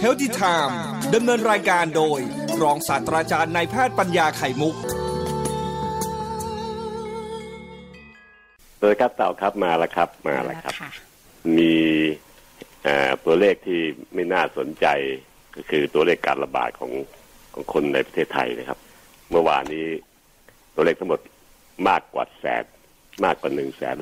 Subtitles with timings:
[0.00, 0.80] เฮลติไทม์
[1.14, 2.20] ดำเนินรายการโดย
[2.62, 4.74] รองศาสตราจารย์นายแพทย์ปัญญาไข่มุก
[8.80, 10.74] โดยครับเต่าครับมาแล้วครับมาแล้วครับ
[11.56, 11.72] มี
[13.24, 13.80] ตัวเลขที่
[14.14, 14.86] ไม่น่าสนใจ
[15.56, 16.92] ก็คือตัวเลขการระบาดของ
[17.54, 18.78] ของคนในประเทศไทยนะครับ
[19.30, 19.86] เมื่อวานนี้
[20.74, 21.20] ตัวเลขทั้งหมด
[21.88, 22.64] มากกว่าแสน
[23.24, 23.96] มากกว่าหนึ่งแสน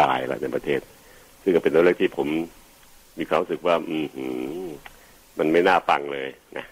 [0.00, 0.80] รายแล้วในประเทศ
[1.42, 2.28] ซึ่งก็เป็นตัวเลขที่ผม
[3.18, 3.96] มีความรู้สึกว่า อื
[4.66, 4.70] ม
[5.38, 6.66] มันไม่น่าฟังเลยนะ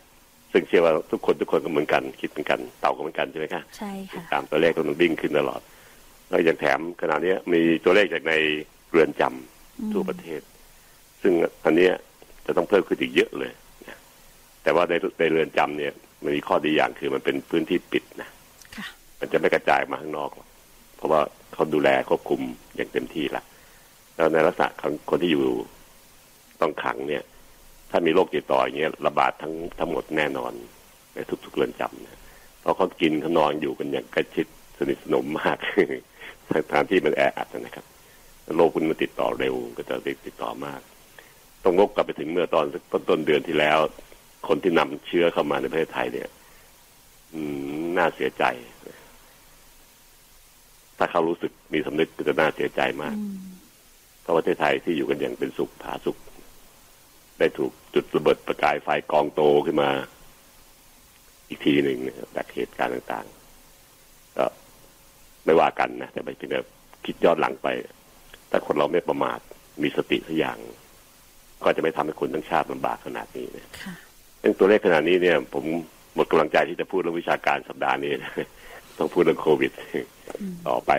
[0.53, 5.61] ซึ่งเชื่อว่าทุกคนทุกคนก็เหมือนกัน คิดเหมือนกันเต่าก็เหมือนกันใช่ไหมคะใช่ค่ะตามตัวเลขมันวิ่งขึ้นตลอด
[6.31, 8.33] แล้วอย่างแถมขณะนี้มีตัวเลขจากใน
[8.91, 10.41] เรือนจำทั่วประเทศ
[11.23, 11.33] ซึ่ง
[11.65, 11.89] อันนี้
[12.47, 13.53] จะต้องเพิ่มขึ้นอีกเยอะเลย
[13.89, 13.99] นะ
[14.63, 15.93] แต่ว่าในในเรือนจำเนี่ย
[16.23, 18.29] มันมีข้อดีอย่างคือมันเป็นพื้นที่ปิดนะ
[19.21, 20.49] มันจะไม่กระจายมาข้างนอกหรอก
[20.97, 21.21] เพราะว่า
[21.53, 22.41] เขาดูแลควบคุม
[22.77, 23.43] อย่างเต็มที่ละ
[24.17, 25.45] แล้วในลักษณะของคนที่อยู่
[26.61, 27.23] ต้องขังเนี่ย
[27.91, 30.53] ถ้ามีโรคติดต่ออย่างเงี้ยระบาดทั้งทั้งหมดแน่นอน
[31.15, 32.21] ในทุกๆเรือนจำนะ
[32.61, 34.47] เพราะเขากินเขานอนอยู่กันอย่างใกล้ชิด
[34.79, 35.59] สนิทสนมมาก
[36.51, 37.87] สถานที่มันแออัดนะครับ
[38.57, 39.95] โรคคุณมันติดต่อเร็วก็จะ
[40.27, 40.81] ติดต่อมาก
[41.65, 43.79] ต้องงกกลับไปถึงเมื่อตอนต้นต้นเดือนที่แล้ว
[44.49, 46.29] คนที่นำเชื้อเข้ามาในประเทศไทยเนี่ย
[47.97, 48.45] น่าเสียใจ
[50.99, 53.17] ถ้าเขารู้สึกมีสำนึกก็จะน่าเสียใจมาก
[54.23, 56.17] เพราะประเทศไทยที่อยู่กันอย่างเป็นสุขผาสุข
[57.39, 59.91] ได้ถูกจุดระเบิดประกายไฟกองโตขึ้นมา
[61.49, 64.45] อีกทีหนึ่งนะครับจากเหตุการณ์ต่างๆ ก็
[65.45, 66.67] ไม่ว่ากันนะแต่ไปเป็นแบบ
[67.05, 67.69] คิดย้อนหลังไป
[68.51, 69.39] ถ้าคนเราไม่ประมาท
[69.83, 70.59] มีสติสักอย่าง
[71.65, 73.65] ก็จะไม่ทำให้คนทั้งชาติลำบากขนาดนี้นะ
[74.41, 75.65] เรื่องตัวเลขขนาดนี้เนี่ย ผม
[76.15, 78.13] หมดกำลังใจที่จะพูดเรื่องวิชาการสัปดาห์นี้
[78.99, 79.73] ต้องพูดเรื่องโควิด
[80.69, 80.91] ต่อไป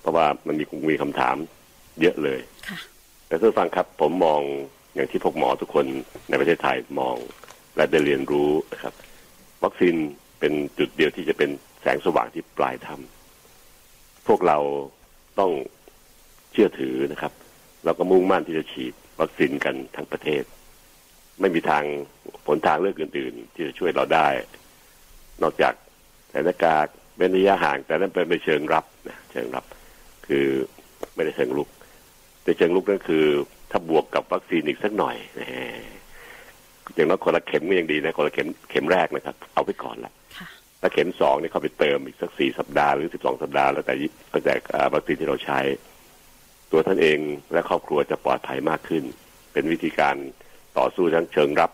[0.00, 1.36] เพราะว่ามันมีมีคำถาม
[2.00, 2.40] เยอะเลย
[3.26, 4.40] แต่ท่านฟังครับผมมอง
[4.98, 5.86] อย่างที่พวกหมอทุกคน
[6.28, 7.16] ในประเทศไทยมอง
[7.76, 8.94] และได้เรียนรู้นะครับ
[9.64, 9.94] วัคซีน
[10.40, 11.50] เป็นจุดเดียวที่จะเป็น
[11.82, 14.58] แสงสว่างที่ปลายถ้ำพวกเรา
[15.38, 15.52] ต้อง
[16.52, 17.32] เชื่อถือนะครับ
[17.84, 20.42] เราก็มุ่งมั่นที่จะฉีดวัคซีนกันทั้งประเทศ
[21.40, 21.84] ไม่มีทาง
[22.46, 24.28] ผลทางเลือกอื่น ๆ ที่จะช่วยเราได้
[25.42, 25.74] นอกจาก
[26.30, 29.64] ใส่หน้ากากเว้นระยะห่าง แต่นั้นเป็นเชิงรับนะเชิงรับ
[30.26, 30.46] คือ
[31.14, 31.68] ไม่ได้เชิงลุก
[32.42, 33.26] แต่เชิงลุกนั่นคือ
[33.70, 35.48] ถ้าบวกกับวัคซีนอีกสักหน่อยนะ
[36.94, 40.12] อย่างน้อยคนละเข็มก็ยังดีนะคนละเข็มเข็มแรกนะครับ เอาไปก่อนละ
[40.80, 43.94] ถ้าเข็มสองนี่เขาไปเติมอีกสักสี่สัปดาห์หรือสิบสองสัปดาห์แล้วแต่
[44.32, 44.54] ก็แต่
[44.94, 45.58] วัคซีนที่เราใช้
[46.72, 47.18] ตัวท่านเอง
[47.52, 49.04] และครอบครัวจะปลอดภัยมากขึ้น
[49.52, 50.16] เป็นวิธีการ
[50.78, 51.70] ต่อสู้ทั้งเชิงรับ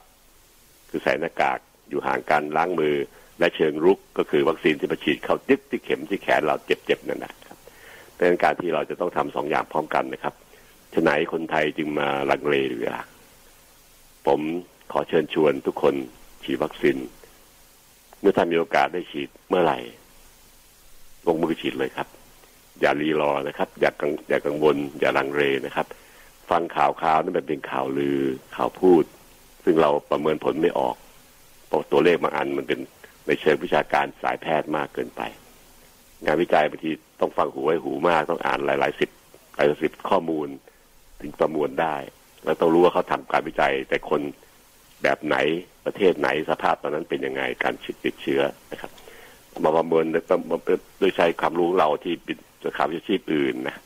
[0.90, 1.58] คือใส่หน้ากาก
[1.90, 2.94] อยู่ห่างกันล้างมือ
[3.38, 7.58] และเชิงรุกก็คือวัคซีนที่มาฉีดเข้าติ๊กที่เข็มที่แขนเราเจ็บๆนั่นแหละครับ
[8.16, 10.34] เป็นการที่เราจะต้องทำสองอย่างพร้อมกันนะครับ
[10.94, 12.94] ฉะไหนคนไทยจึงมาลังเลหรือ
[14.26, 14.40] ผม
[14.92, 15.94] ขอเชิญชวนทุกคน
[16.44, 16.96] ฉีดวัคซีน
[18.20, 19.78] เมื่อท่านมีโอกาสได้ฉีดเมื่อไหร่
[21.26, 22.08] ลงมือฉีดเลยครับ
[22.80, 25.86] อย่ารีรอนะครับ อย่ากังอย่ากังวลอย่าลังเลนะครับ
[26.50, 28.20] ฟังข่าวข่าวนั่นเป็นข่าวลือ
[28.56, 29.04] ข่าวพูด
[29.64, 30.96] ซึ่งเราประเมินผลไม่ออก
[31.68, 32.78] เพราะตัวเลขบางอันมันเป็น
[33.26, 35.22] ในเชิงวิชาการสายแพทย์มากเกินไป
[36.24, 36.90] งานวิจัยบางที
[37.20, 39.10] ต้องฟังหูไว้หูมากต้องอ่านหลายๆสิบ
[39.54, 40.48] หลายสิบข้อมูล
[41.24, 41.96] ถึงประมวลได้
[42.44, 44.20] แล้วต้องรู้ว่าเขาทำการวิจัย แต่คน
[45.02, 45.36] แบบไหน
[45.86, 47.74] ประเทศไหนสภาพตอนนั้นเป็นยังไงการ
[48.04, 48.42] ติดเชื้อ
[48.72, 48.90] นะครับ
[49.64, 50.04] มาประเมิน
[50.98, 53.76] โดยใช้ความรู้เราที่เป็นสาขาวิชาชีพอื่นนะ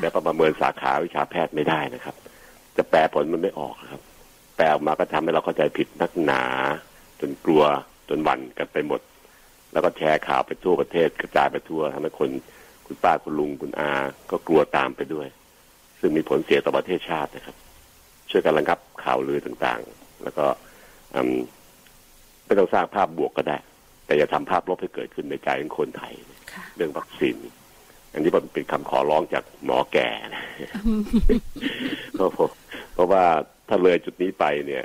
[0.00, 2.14] แต่ประเมินสาขาวิชาแพทย์ไม่ได้นะครับ
[2.76, 4.02] จะแปลผลมันไม่ออกครับ
[4.56, 6.44] แปลออกมาก็ทำให้เราเข้าใจผิดนักหนา
[7.20, 7.62] จนกลัว
[8.08, 9.00] จนหวั่นกันไปหมด
[9.72, 12.30] แล้วก็แชร์ข่าวไปทั่วประเทศกระจายไปทั่วทำให้คน
[12.86, 13.92] คุณป้าคุณลุงคุณอา
[14.30, 15.28] ก็กลัวตามไปด้วย
[16.00, 17.56] ซึ่งมีผลเสียต่อประเทศชาตินะครับ
[18.30, 20.46] ช่วยกันระงับข่าวลือต่างๆ แล้วก็
[22.46, 23.58] ไม่ต้องสร้างภาพบวกก็ได้
[24.06, 26.12] แต่อย่าทำภาพลบให้เกิดขึ้นในใจของคนไทย
[26.76, 27.36] เรื่องวัคซีน
[28.12, 30.44] อันนี้เป็นคำขอร้องจากหมอแก่นะ
[32.14, 33.24] เพราะว่า
[33.68, 34.84] ถ้าเลยจุดนี้ไปเนี่ย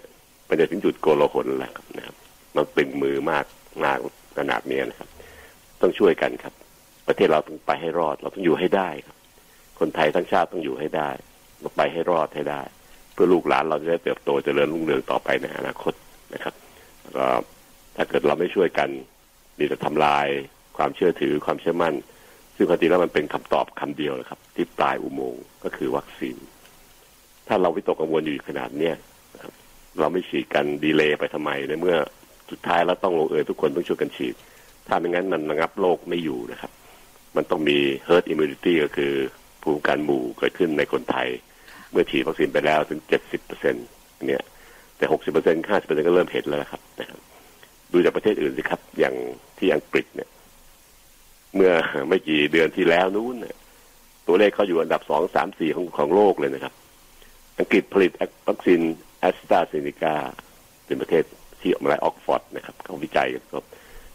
[0.50, 2.16] มันจะถึงจุดโกลาหลแล้วนะครับ
[2.56, 3.46] มันตึงมือมาก
[3.86, 3.98] มาก
[4.38, 5.10] ขนาดนี้นะครับ
[5.82, 6.54] ต้องช่วยกันครับ
[7.08, 9.15] ประเทศเราต้องไปให้รอด เราต้องอยู่ให้ได้ครับ
[9.80, 11.10] คนไทยทั้งชาติต้องอยู่ให้ได้
[11.78, 12.62] ไปให้รอดให้ได้
[13.14, 15.94] เพื่อลูกหลานเราจะได้เติบโตเจริญรุ่งเรืองต่อไปในอนาคต
[16.34, 16.54] นะครับ
[17.18, 17.26] ก็
[17.96, 18.90] ถ้าเกิดเราไม่ช่วยกัน
[19.58, 20.28] มีแต่ทำลาย
[20.78, 21.94] ความเชื่อถือความเชื่อมั่น
[22.56, 26.38] ซึ่งปกติแล้วมันเป็นคำตอบคำเดียวนะครับ ที่ปลายอุโมงค์ก็คือวัคซีน
[27.48, 28.96] ถ้าเราวิตกกังวลอยู่ขนาดเนี้ย
[30.00, 31.98] เราไม่ฉีดกันดีเลย์ไปทำไมในเมื่อ
[32.52, 34.36] สุดท้ายแล้วต้องลงเอยทุกคนต้องช่วยกันฉีด
[34.88, 36.72] ถ้าไม่งั้นมันระงับโรคไม่อยู่นะครับ
[37.36, 39.14] มันต้องมี herd immunity ก็คือ
[39.66, 41.28] ภูมิคุ้มกันหมู่เกิดขึ้นในคนไทย
[41.96, 43.76] มื่อฉีดวัคซีนไปแล้วถึงเจ็ดสิบเปอร์เซ็น
[44.28, 44.44] เนี่ย
[44.98, 47.20] แต่หกสิบเปอร์เซ็นต์ห้าสิบเปอร์เซ็นก็เริ่มเห็นแล้วนะครับนะครับ
[47.92, 49.16] ดูจากประเทศอื่นสิครับ อย่าง
[49.58, 50.30] ที่อังกฤษเนี่ย
[51.56, 51.72] เมื่อ
[52.10, 53.56] ไม่กี่เดือนที่แล้วนู้นเนี่ย
[54.28, 56.74] ตัวเลขเขาอยู่อันดับสองสามสี่ของของโลกเลยนะครับ
[57.60, 58.12] อังกฤษผลิต
[58.48, 58.82] วัคซีน
[59.20, 60.16] แอสตราเซเนกา
[60.86, 61.24] เป็นประเทศ
[61.62, 63.66] ที่ออกมาได้ออกซ์ฟอร์ดนะครับเขาวิจัยกันครับ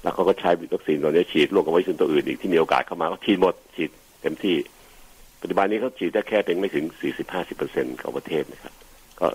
[0.03, 3.91] แล้วเขาก็ใช้วัคซีนตัวนี้ฉีดร่วมกับวัคซีนตัวอื่นอีกที่มีโอกาสเข้ามาก็ฉีดหมดฉีด
[4.23, 4.57] เต็มที่
[5.41, 6.85] ปัจจุบันนี้เขาฉีดได้แค่เพียงไม่ถึง
[7.21, 8.75] 40-50เปอร์เซ็นต์ของประเทศนะครับ
[9.21, 9.27] ก็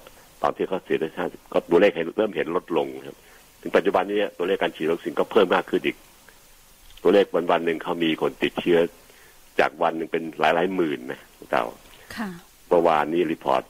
[0.42, 3.18] ตอนที่เขาฉีดได้50ก็ตัวเลขเริ่มเห็นลดลงครับ
[3.62, 5.98] ถึงปัจจุบันนี้ตัวเลขการฉีดวัคซีนก็เพิ่มมากขึ้นอีก
[7.04, 8.80] ตัวเลขวันวันหนึ่งเขามีคนติดเชื้อ
[9.60, 11.22] จากวันหนึ่งเป็นหลายหลายหมื่นนะ
[11.52, 11.66] เต่า
[12.16, 12.30] ค่ะ
[12.70, 13.64] เมื่อวานนี้ report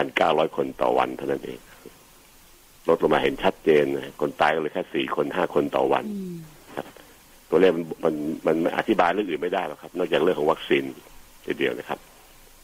[0.00, 1.58] 1,900 คนต่อวันเท่านั้นเอง
[2.88, 6.38] ลดลงมาเห็นชัดเจนนะคนตายก็เลยแค่สี่คนห้าคนต่อวันอืม
[7.50, 8.14] ตัวเลขมันมัน
[8.46, 10.84] มันมันอธิบายเรื่องอื่นไม่ได้หรอกครับ นอกจากเรื่องของวัคซีน
[11.44, 12.00] ทีเดียวนะครับ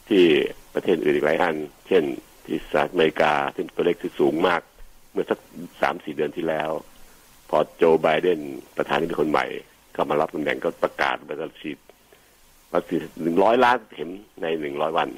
[0.09, 0.25] ที่
[0.75, 1.57] ประเทศอื่นอีกหลายอัน
[1.89, 2.05] เช่น
[2.47, 4.63] ที่สหรัฐอเมริกาที่ตัวเลขที่สูงมาก
[5.13, 5.39] เมื่อสัก
[5.83, 6.71] สามสี่เดือนที่แล้ว
[7.51, 8.41] พอโจไบเดน
[8.77, 9.47] ประธานาธิบดีคนใหม่
[9.97, 11.79] ก็มารับตำแหน่งก็ประกาศไปจะฉีด
[12.73, 14.11] วัคซีนหนึ่งร้อยล้านเข็ม
[14.43, 15.09] ในหนึ่งร้อยวัน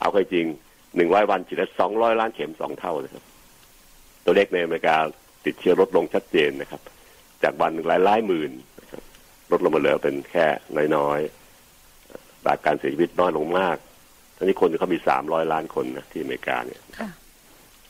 [0.00, 0.46] เอาเข้าจริง
[0.96, 3.24] หนึ่งร้อยวันฉีดได้สองร้อยล้านเข็มสองเท่านะครับ
[4.24, 4.96] ตัวเลขในอเมริกา
[5.46, 6.80] ติดเชื้อลดลงชัดเจนนะครับ
[7.42, 8.50] จากวันหนึ่งหลายหลายหมื่น
[8.80, 9.02] นะครับ
[9.50, 10.46] ลดลงมาเหลือเป็นแค่
[10.96, 11.39] น้อยๆ
[12.44, 13.76] ตราการเสียชีวิตน้อยลงมาก
[14.36, 17.08] ทั้งนี้คนเขามีสามร้อยล้านคนนะที่อเมริกาเนี่ยค่ะ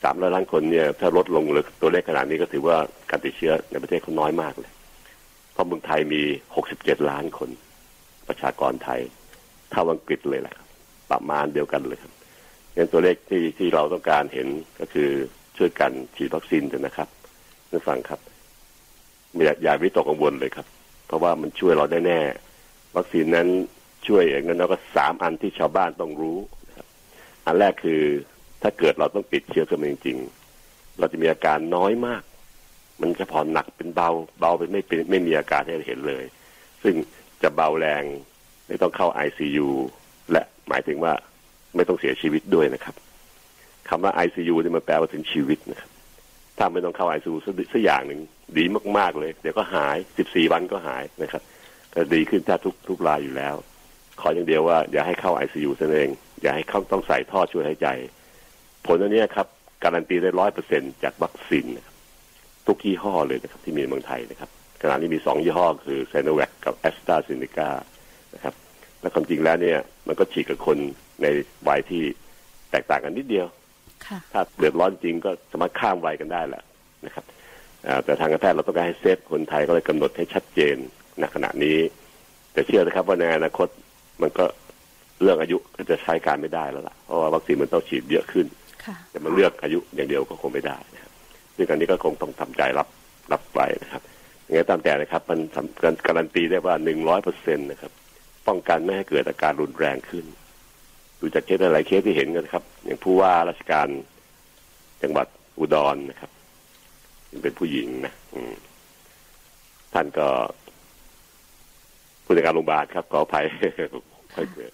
[0.02, 2.76] สามร้อยล้านคนเนี่ย ถ้าลดลงเหลือตัวเลขขนาดนี้ก็ถือว่า
[3.10, 4.72] การติดเชื้อในประเทศเขาน้อยมากเลย
[5.52, 6.22] เพราะเมืองไทยมี
[6.56, 7.50] หกสิบเจ็ดล้านคน
[8.28, 9.00] ประชากรไทย
[9.70, 10.66] เท่าอังกฤษเลยแหละครับ
[11.10, 12.12] ประมาณเดียวกันเลยครับ
[12.76, 14.46] งั้นตัวเลขที่ที่เราต้องการเห็น
[14.80, 15.08] ก็คือ
[15.56, 17.08] ช่วยกันฉีดวัคซีนเถอะนะครับ
[17.70, 18.20] ท่านฟังครับ
[19.44, 20.66] อย่าอย่าวิตกกังวลเลยครับ
[21.06, 22.20] เพราะว่ามันช่วยเราได้แน่
[22.96, 23.48] วัคซีนนั้น
[24.06, 26.38] ช่วยอย่างนั้นแล้วก็สามอันที่ชาวบ้านต้องรู้
[26.68, 26.86] นะครับ
[27.46, 28.00] อันแรกคือ
[28.62, 32.22] ถ้าเกิดเราต้องติดเชื้อขึ้นมาจริงๆ เราจะมีอาการน้อยมาก
[33.00, 34.10] มันจะผ่อนหนักเป็นเบา
[34.40, 36.24] เบาเป็นไม่เป็นไม่มีอาการให้เห็นเลย
[36.82, 36.94] ซึ่ง
[37.42, 38.02] จะเบาแรง
[38.68, 39.68] ไม่ต้องเข้า ICU
[40.32, 41.12] และหมายถึงว่า
[41.76, 42.94] ไม่ต้องเสียชีวิตด้วยนะครับ
[43.88, 45.90] คำว่า ICU เนี่มันแปลว่าถึงชีวิตนะครับ
[46.58, 48.20] ถ้าไม่ต้องเข้า ICU สักสักอย่างหนึ่ง
[48.58, 48.64] ดี
[48.98, 51.42] มากๆเลย เดี๋ยวก็หาย14วันก็หายนะครับ
[51.94, 53.54] ก็ดีขึ้นถ้าทุกทุกรายอยู่แล้ว
[54.20, 56.10] ขออย่างเดียวว่าอย่าให้เข้า ICU ซะเอง
[56.42, 57.88] อย่าให้เข้าต้องใส่ท่อช่วยหายใจ
[58.86, 59.46] ผลอันเนี้ยครับ
[59.84, 61.96] การันตีได้ร้อยเปอร์เซ็นจากวัคซีนนะครับ
[62.66, 64.50] ทุกยี่ห้อเลยนะครับที่มีในเมืองไทยนะครับ
[64.82, 67.70] ขณะนี้มีสองยี่ห้อคือไซโนแวคกับแอสตราเซเนกา
[68.34, 68.54] นะครับ
[69.00, 69.78] และความจริงแล้วเนี่ย
[70.08, 70.78] มันก็ฉีดกับคน
[71.22, 71.26] ใน
[71.68, 72.02] วัยที่
[72.70, 73.46] แตกต่างกันนิดเดียว
[74.06, 76.62] ค่ะถ้าเดือดร้อนจริงก็สามารถข้ามวัยกันได้แหละ
[77.06, 77.24] นะครับ
[77.86, 80.76] อ่าแต่ทางการแพทย์เราต้องการให้เซฟคนไทยก็เลยกำหนดให้ชัดเจน
[81.20, 81.78] ณขณะนี้
[82.52, 83.68] แต่เชื่อนะครับว่าในอนาคต
[84.22, 84.44] มันก็
[85.20, 88.46] เรื่องอายุก็จะใช้การไม่ได้แล้วล่ะ เพราะว่าวัคซีนมันต้องฉีดเยอะขึ้น
[88.84, 91.12] ค่ะจะมาเลือกอายุอย่างเดียวก็คงไม่ได้นะครับ
[91.56, 92.88] ซึ่งอันนี้ก็คงต้องทำใจรับ
[93.32, 94.02] รับไปนะครับ
[94.46, 97.92] ยังไงตามแต่นะครับ มันสำการการันตีได้ว่าหนึ่งร้อยเปอร์เซ็นต์นะครับ
[98.48, 100.24] ป้องกันไม่ให้เกิดอาการรุนแรงขึ้น
[101.20, 103.88] ดูจากเคสหลายๆเคสที่เห็นกันนะครับ อย่างผู้ว่าราชการ
[105.02, 105.26] จังหวัด
[105.58, 106.30] อุดรนะครับ
[107.42, 108.54] เป็นผู้หญิงนะอืม
[109.94, 110.28] ท่านก็
[112.24, 113.44] ผู้จัดการโรงพยาบาลครับขออภัย
[114.34, 114.70] ค่อยเกิด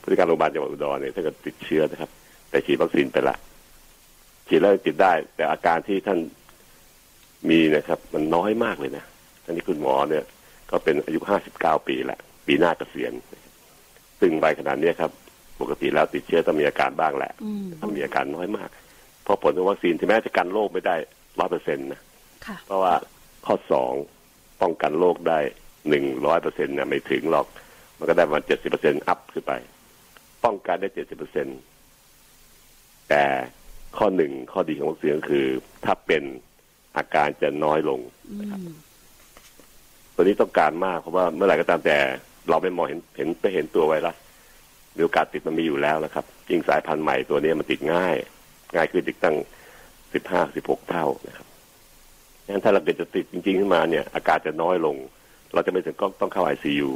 [0.00, 2.10] ผู้จัดการโรงพยาบาลจังหวัดอุดรเนี่ยท่านก็ติดเชื้อนะครับ
[2.50, 3.36] แต่ฉีดวัคซีนไปละ
[4.48, 6.18] ฉีดแล้วติดได้ แต่อาการที่ท่าน
[7.50, 9.04] มีนะครับ มันน้อยมากเลยนะ
[9.44, 10.24] ท่านนี้คุณหมอเนี่ย
[10.70, 13.12] ก็เป็นอายุห้าสิบเก้าปีแหละปีหน้าเกษียณ
[14.20, 15.10] ซึ่งใบขนาดเนี้ยครับ
[15.60, 18.68] ปกติแล้วติดเชื้อต้องมีอาการบ้างแหละอืมต้องมีอาการน้อยมาก
[19.22, 20.96] เพราะผลของวัคซีนถึงแม้จะกันโรคไม่ได้
[21.38, 22.00] ร้อยเปอร์เซ็นต์นะ
[22.46, 22.94] ค่ะเพราะว่า
[23.46, 23.92] ข้อสอง
[24.62, 25.38] ป้องกันโรคได้
[25.88, 27.46] หนึ่งร้อยเปอร์เซ็นต์นะไม่ถึงหรอก
[27.98, 29.52] มันก็ได้ประมาณเจ็ดสิบเปอร์เซ็นต์อัพขึ้นไป
[30.44, 31.58] ป้องกันได้เจ็ดสิบเปอร์เซ็นต์
[33.08, 33.24] แต่
[33.96, 35.46] ข้อหนึ่งข้อดีของวัคซีนก็คือ
[35.84, 36.22] ถ้าเป็น
[36.96, 38.34] อาการจะน้อยลงอื
[38.74, 38.76] ม
[40.14, 41.98] ตัวนี้ต้องการมากเพราะว่าเมื่อไหร่ก็ตามแต่
[42.48, 44.16] เราไม่มองเห็นเห็นไปเห็นตัวไวรัส
[44.96, 48.14] มีโอกาสติดมันมีอยู่แล้วนะครับยิ่งสายพันธุ์ใหม่ตัวนี้มันติดง่าย
[48.74, 49.36] ง่ายขึ้นอีกตั้ง
[50.14, 51.46] สิบห้าสิบหกเท่านะครับ
[52.46, 54.96] งั้นถ้าเราเกิดจะติดจริงๆขึ้นมาเนี่ย อาการจะน้อยลง
[55.54, 56.90] เราจะไม่ถึงต้องต้องเข้าไอซียู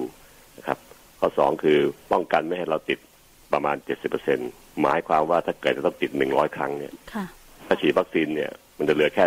[0.59, 0.79] นะครับ
[1.23, 1.79] ข้อสองคือ
[2.13, 2.99] ป้องกันไม่ให้เราติด
[3.53, 4.39] ประมาณเจ็ดสิบเปอร์เซ็น
[4.83, 7.25] หมายความว่าถ้าเกิดจะต้องติดหนึ่งร้อยครั้งเนี่ยค่ะ
[7.67, 9.25] ถ้าฉีดวัคซีนเนี่ย มันจะเหลือแค่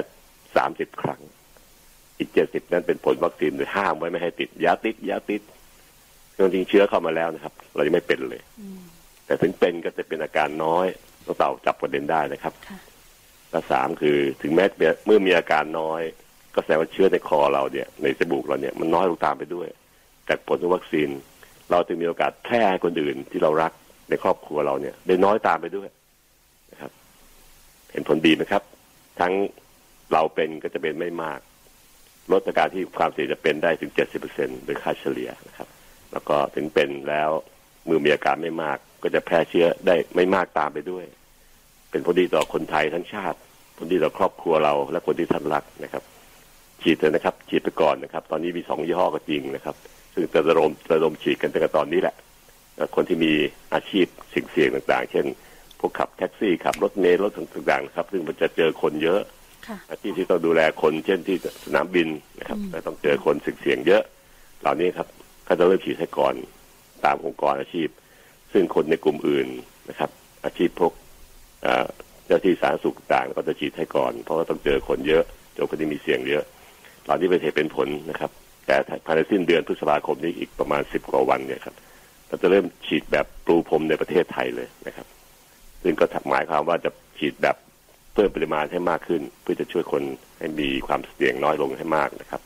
[0.56, 1.22] สามสิบครั้ง
[2.20, 5.42] อีกเจ็ดสิบนั้นเป็นผลวัคซีนโดยห้ามไว้ไม่ให้ติดอยาติดอยาติด
[6.38, 8.80] จริงๆเชื้อเข้ามาแล้วนะครับ เรายังไม่เป็นเลยอืม
[9.25, 10.86] แต่ถึงเป็นก็จะเป็นอาการน้อย
[11.25, 12.80] ต้องเต่าจับประเด็นได้นะครับค่ะ
[13.52, 14.66] และสามคือถึงแม้
[15.06, 16.02] เมื่อมีอาการน้อย
[16.56, 19.68] ก็แสดงว่าเชื้อในคอเราเนี่ย ในจมูกเราเนี่ยมันน้อยลงตามไปด้วย
[20.30, 21.10] จากผลของวัคซีน
[21.72, 23.72] เราจึงมีโอกาสแพร่ให้คนอื่นที่เรารัก
[24.10, 25.89] ในครอบครัวเราเนี่ยได้น้อยตามไปด้วย
[26.72, 26.91] นะครับ
[27.91, 28.63] เห็นผลดีนะครับ
[29.19, 29.34] ทั้ง
[30.13, 31.39] เราเป็นก็จะเป็นไม่มาก
[32.31, 35.67] ลดอาการที่ความเสี่ยงจะเป็นได้ถึงเจ็ดสิบเปอร์เซ็นต์โดยค่าเฉลี่ยนะครับ
[36.13, 37.29] แล้วก็ถึงเป็นแล้ว
[37.88, 41.05] มือมีอาการไม่มาก ก็จะแพร่เชื้อได้ไม่มากตามไปด้วย
[41.91, 43.38] เป็นผลดีต่อคนไทยทั้งชาติ
[43.77, 46.03] ผลดีต่อครอบครัวเรา และคนที่ท่านรักนะครับ
[46.81, 49.75] ฉีดเลยนะครับ ฉีดไปก่อนนะครับ ตอนนี้มีสองยี่ห้อก็จริงนะครับ
[50.15, 52.15] ซึ่งจะระดมระดมฉีดกันตั้งแต่ตอนนี้แหละ
[52.95, 53.34] คนที่มี
[53.74, 55.25] อาชีพสิ่งเสี่ยงต่าง ๆ เช่น
[55.79, 59.22] พวกขับแท็กซี่ขับรถเมล์รถต่างๆนะครับซึ่งมันจะเจอคนเยอะ
[59.67, 62.07] ค่ะอาชีพที่ต้องดูแลคนเช่นที่สนามบิน
[62.39, 64.03] นะครับแต่ต้องเจอคนสิ่งเสี่ยงเยอะ
[64.62, 65.07] เหล่านี้ครับ
[65.48, 66.36] ก็จะเริ่มฉีดให้ก่อน
[67.05, 67.89] ตามองค์กรอาชีพ
[68.53, 69.48] ซึ่งคนในกลุ่มอื่น
[69.89, 70.10] นะครับ
[70.45, 70.93] อาชีพพวก
[71.63, 71.86] เอ่อ
[72.25, 76.43] เจ้าที่สาธารณสุขต่างก็จะฉีดให้ก่อน เพราะว่าต้องเจอคนเยอะเจอคนที่มีเสี่ยงเยอะ
[77.03, 78.31] เหล่านี้เป็นเหตุเป็นผลนะครับ
[78.65, 81.75] แต่ภายในสิ้นเดือนพฤษภาคมนี้อีกประมาณสิบกว่าวันเนี่ยครับ
[82.27, 85.07] เราจะเริ่มฉีดแบบปรูพรมในประเทศไทยเลยนะครับ
[85.84, 87.55] ซึ่งก็หมายความว่าจะฉีดแบบ
[88.13, 90.03] เพิ่มปริมาณให้มากขึ้น เพื่อจะช่วยคน
[90.39, 92.41] ให้มีความเสี่ยงน้อยลงให้มากนะครับ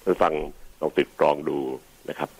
[0.00, 0.32] เพื่อฟัง
[0.80, 1.58] ลองติดกรองดู
[2.10, 2.30] นะครับ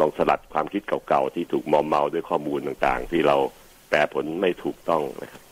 [0.00, 3.36] ลองสลัดความคิดเก่าๆที่ถูกมอมเมาด้วยข้อมูลต่างๆ ที่เรา
[3.88, 5.42] แปลผลไม่ถูกต้องนะครับ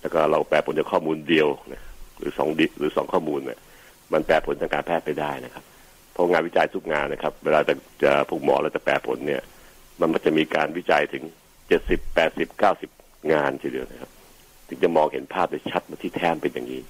[0.00, 1.82] แล้วก็เราแปลผลจากข้อมูลเดียวนะ
[2.18, 3.58] หรือสองดิหรือสองข้อมูลเนี่ย
[4.12, 5.64] มันแปลผลทางการแพทย์ไปได้นะครับ
[6.20, 9.42] ราะงานวิจัยทุกงานนะครับ เวลาจะจะพวกหมอเราจะแปลผลเนี่ย
[10.00, 11.24] มันมันจะมีการวิจัยถึง
[11.68, 12.90] เจ็ดสิบแปดสิบเก้าสิบ
[13.32, 14.10] งานทีเดียวนะครับ
[14.68, 16.80] ถึงจะมองเห็นภาพได้ชัดว่าที่แท้เป็นอย่างนี้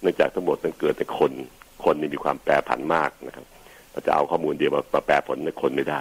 [0.00, 1.32] เนื่องจากทั้งหมดมันเกิดแต่คน
[1.84, 3.44] คนนี่มีความแปรผันมากนะครับ
[3.92, 6.00] เราจะเอาข้อมูลเดียวมามาแปลผลในคนไม่ได้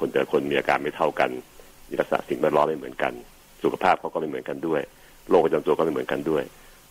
[0.00, 1.30] คนแต่คนมีอาการไม่เท่ากัน
[1.88, 3.12] มีลักษณะสิ่งแวดล้อมไม่เหมือนกัน
[3.62, 4.82] สุขภาพเขาก็ไม่เหมือนกันด้วย
[5.28, 6.42] โรคประจำตัวก็ไม่เหมือนกันด้วย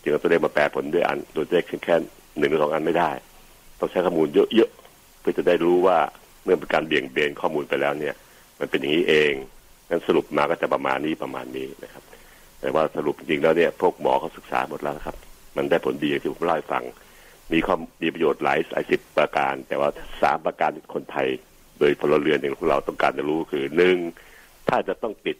[0.01, 1.95] จึงเอาตัวเลขมาแปลผลด้วยอันตัวเลขแค่
[2.39, 3.11] หนึ่งหรือสองอันไม่ได้
[3.79, 4.82] ต้องใช้ข้อมูลเยอะๆ
[5.23, 5.97] เพื่อจะได้รู้ว่า
[6.43, 8.15] เมื่อเป็นการเบี่ยงเบนข้อมูลไปแล้วเนี่ย
[8.59, 9.31] มันเป็นอย่างนี้เอง
[9.89, 12.03] งั้นสรุปมาก็จะประมาณนี้ประมาณนี้นะครับ
[12.61, 15.15] แต่ว่าสรุปจริงๆแล้วเนี่ยพวกหมอเขาศึกษาหมดแล้วนะครับ
[15.57, 16.83] มันได้ผลดีอย่างที่ผมเล่าให้ฟัง
[17.53, 19.89] มีความมีประโยชน์หลายหลายสิบประการ แต่ว่า
[20.21, 21.27] สามประการที่คนไทย
[21.79, 23.97] โดยพลเรือนอย่างพวกเราต้องการจะรู้คือหนึ่ง
[24.69, 25.37] ถ้าจะต้องติด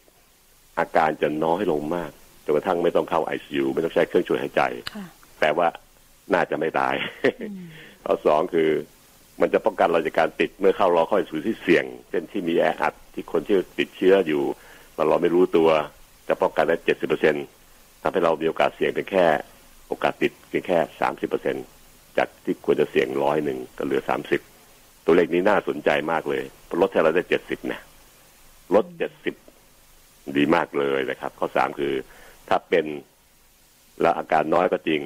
[0.80, 2.12] อาการจะน้อยลงมาก
[2.46, 4.62] จนกระทั่งไม่ต้องเข้าไอซียูไม่ต้องใช้เครื่องช่วยหายใจ
[4.94, 5.06] ค่ะ
[5.40, 5.68] แปลว่า
[6.34, 6.96] น่าจะไม่ตาย
[8.06, 8.70] ข้อสองคือ
[9.42, 14.44] มันจะป้องกันเราจากการติดเมื่อเข้ารอเข้าสู่ที่เสี่ยง เช่นที่มีแออัดที่คนที่ติดเชื้ออยู่
[14.96, 15.70] เราเราไม่รู้ตัว
[16.28, 17.36] จะป้องกันได้เจ็ดสิบเปอร์เซ็น
[18.02, 19.26] ทำให้เรามีโอกาสเสี่ยงเป็นแค่
[19.88, 21.56] โอกาสติดเพียงแค่สามสิบเปอร์เซ็น
[22.18, 24.42] จากที่ควรจะเสี่ยงร้อยหนึ่งก็เหลือสามสิบ
[25.06, 26.44] ตัวเลขนี้น่าสนใจมากเลย
[26.82, 27.82] ลดให้เราได้เจ็ดสิบนะ
[28.76, 29.36] ลดเจ็ดสิบ
[30.38, 31.94] ดีมากเลยนะครับ ข้อสามคือ
[32.50, 32.86] ถ้าเป็น
[34.02, 35.02] แล้วอาการน้อยก็จริง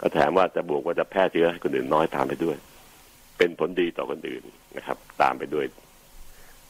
[0.00, 2.56] ก็แถมว่าจะบวกว่าจะแพร่เชื้อให้คนอื่นน้อยตามไปด้วย
[3.42, 4.44] เป็นผลดีต่อคนอื่น
[4.76, 5.66] นะครับ ตามไปด้วย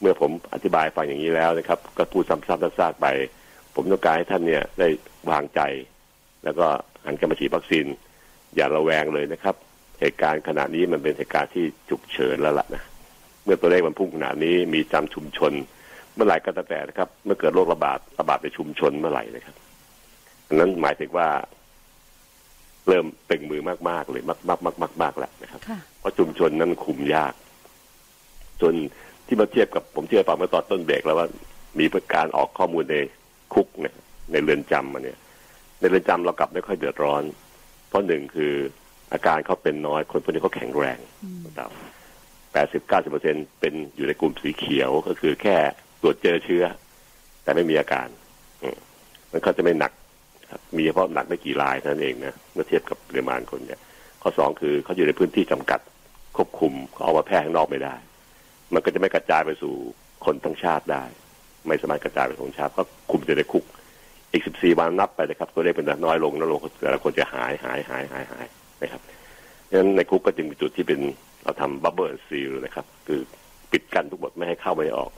[0.00, 3.07] เมื่อผมอธิบายฟังอย่างนี้แล้วนะครับ ก็พูดซ้ำๆซากๆไป
[3.75, 4.88] ผมต้องการให้ท่านเนี่ยได้
[5.31, 5.61] วางใจ
[6.45, 6.67] แล้วก็
[7.05, 7.87] หันกลับมาฉีดวัคซีน
[8.57, 9.55] อย่าระแวงเลยนะครับ
[10.00, 12.83] เหตุการณ์ขณะนี้มันเป็นเหตุการณ์ที่ฉุกเฉินแล้วล่ะนะ
[13.45, 15.52] เมื่อตัวเลขมันพุ่งขนาดนี้มีจำชุมชน
[16.14, 19.57] เมื่อไหร่ก็แล้วแต่นะครับ เมื่อเกิดโรคระบาดระบาดในชุมชนเมื่อไหร่นะครับ
[20.47, 21.29] อันนั้นหมายถึงว่า
[22.89, 27.35] เริ่มเป่งมือมากๆเลยมากๆมากๆมากๆแล้วนะครับค่ะเพราะชุมชนนั้นคุมยาก
[28.61, 28.75] จน
[29.27, 31.29] ที่มาเทียบกับผมเทียบฟังเมื่อตอนต้นเบรกแล้วว่า
[31.79, 31.85] มี
[32.15, 32.97] การออกข้อมูลใน
[33.55, 33.95] คุกเนี่ย
[34.33, 35.19] ในเรือนจำมาเนี่ย
[35.81, 37.23] ในเรือนจำเรากลับไม่ค่อยเดือดร้อน
[37.89, 38.53] เพราะหนึ่งคือ
[39.12, 40.99] อาการเขาเป็นน้อยคนพวกนี้เขาแข็งแรง
[41.47, 41.71] นะครับ
[42.53, 45.57] แปดสิบเก้าสิบเปอร์เซ็นเป็นอยู่ในกลุ่มสีเขียวก็คือแค่
[46.03, 46.65] ตรวจเจอเชื้อ
[47.43, 48.09] แต่ไม่มีอาการ
[48.62, 48.77] อืม
[49.31, 49.93] มันเขาจะไม่หนัก
[50.53, 53.81] ครับมีเฉพาะหนักไม่กี่รายเท่านั้นเองนะเมื่อเทียบกับปริมาณคนเนี่ย
[54.23, 55.81] ข้อสองคือเขาอยู่ในพื้นที่จำกัด
[56.37, 57.95] ควบคุมเขาเอามาแพร่ข้างนอกไม่ได้
[58.75, 59.75] มันก็จะไม่กระจายไปสู่
[60.25, 61.05] คนทั้งชาติได้
[61.69, 63.65] ไม่สามารถกระจายไปทั้งชาติก็คุมจะในคุก
[64.33, 68.47] อีกสิบสี่วันนับไปนะครับตัวเลขเป็นน้อยลงน้อยลงแต่ละคนจะหายหายหายหายหาย
[68.83, 69.01] นะครับ
[69.69, 71.01] ดังนั้นในคุกก็จึงเป็นจุดที่เป็น
[71.45, 73.21] เราทำบับเบิลซีลนะครับ คือ
[73.73, 75.11] ปิดกันทุกบทไม่ให้เข้าไม่ออก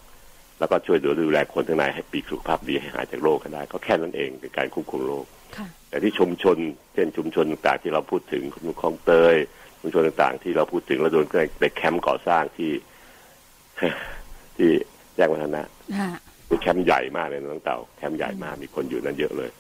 [0.59, 5.25] แล้วก็ช่วยดูแลคนข้างในให้ปีกสุขภาพดีให้หายจากโรคกันได้ ก็แค่นั้นเองเป็นการควบคุมโรค
[5.57, 6.57] ค่ะแต่ที่ชุมชน
[6.95, 9.35] เช่นชุมชนต่างๆที่เราพูดถึงชุมชนคลองเตย
[9.81, 11.27] ชุมชนต่างๆ ที่เราพูดถึงแล้วโดน
[11.59, 12.73] ไปแคมป์ก่อสร้างที่
[14.57, 14.71] ที่
[15.17, 15.63] แยกวัฒนะ
[15.99, 16.11] ค่ะ
[16.47, 19.51] เป็นแคมป์ใหญ่มากเลยนะน้องเต่าแคมป์ใหญ่มากมีคนอยู่นั้นเยอะเลย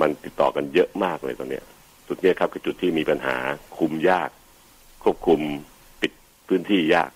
[0.00, 1.64] มันติดต่อกันเยอะมากเลยตอนเนี้ย
[2.08, 3.36] จุดเนี้ยครับคือจุดที่มีปัญหา
[3.78, 4.30] คุมยาก
[5.02, 5.40] ควบคุม
[6.00, 6.12] ปิด
[6.48, 7.10] พื้นที่ยาก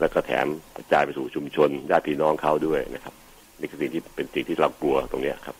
[0.00, 3.14] แล้วก็แถมกระจายไปสู่ชุมชนญาติพี่น้องเขาด้วยนะครับ
[3.60, 5.56] นี่คือสิ่งที่เป็นสิ่งที่เรากลัวตรงนี้ครับ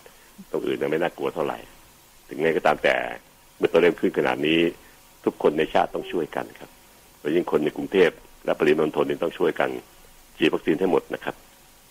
[0.50, 1.58] ตรงอื่นยังไม่น่ากลัวเท่าไหร่
[2.28, 2.96] ถึงไงก็ตามแต่
[3.58, 4.60] เมื่อตัวเลขขึ้นขนาดนี้
[5.24, 6.70] ทุกคนในชาติต้องช่วยกันครับ
[7.20, 8.10] โดยยิ่งคนในกรุงเทพ
[8.44, 9.70] และปริมณฑลนี่ต้องช่วยกัน
[10.38, 11.34] ฉีดวัคซีนให้หมดนะครับ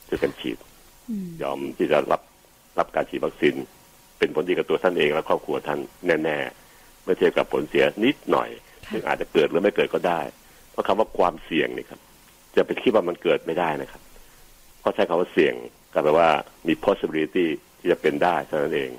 [0.07, 0.57] ช่วยกันฉีด
[1.41, 2.21] ยอมที่จะรับ
[2.79, 3.55] รับการฉีดวัคซีน
[4.17, 6.39] เป็นผลดีกับตัวท่านเองและครอบครัวท่านแน่
[7.09, 8.49] มื่อเทียบกับผลเสียนิดหน่อย
[8.91, 10.21] ซึ่งอาจจะเกิดหรือไม่เกิดก็ได้
[10.71, 11.99] เพราะคำว่าความเสี่ยงนี่ครับ
[12.55, 14.01] จะไปคิดว่ามันเกิดไม่ได้นะครับ
[14.79, 15.53] เพราะใช้คำว่าเสี่ยง
[15.93, 16.29] ก็แปลว่า
[16.67, 17.45] มี possibility
[17.79, 18.91] ที่จะเป็นได้เท่านั้นเอง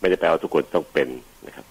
[0.00, 1.08] ไม่ได้แปลว่าทุกคนต้องเป็น
[1.46, 1.66] นะครับ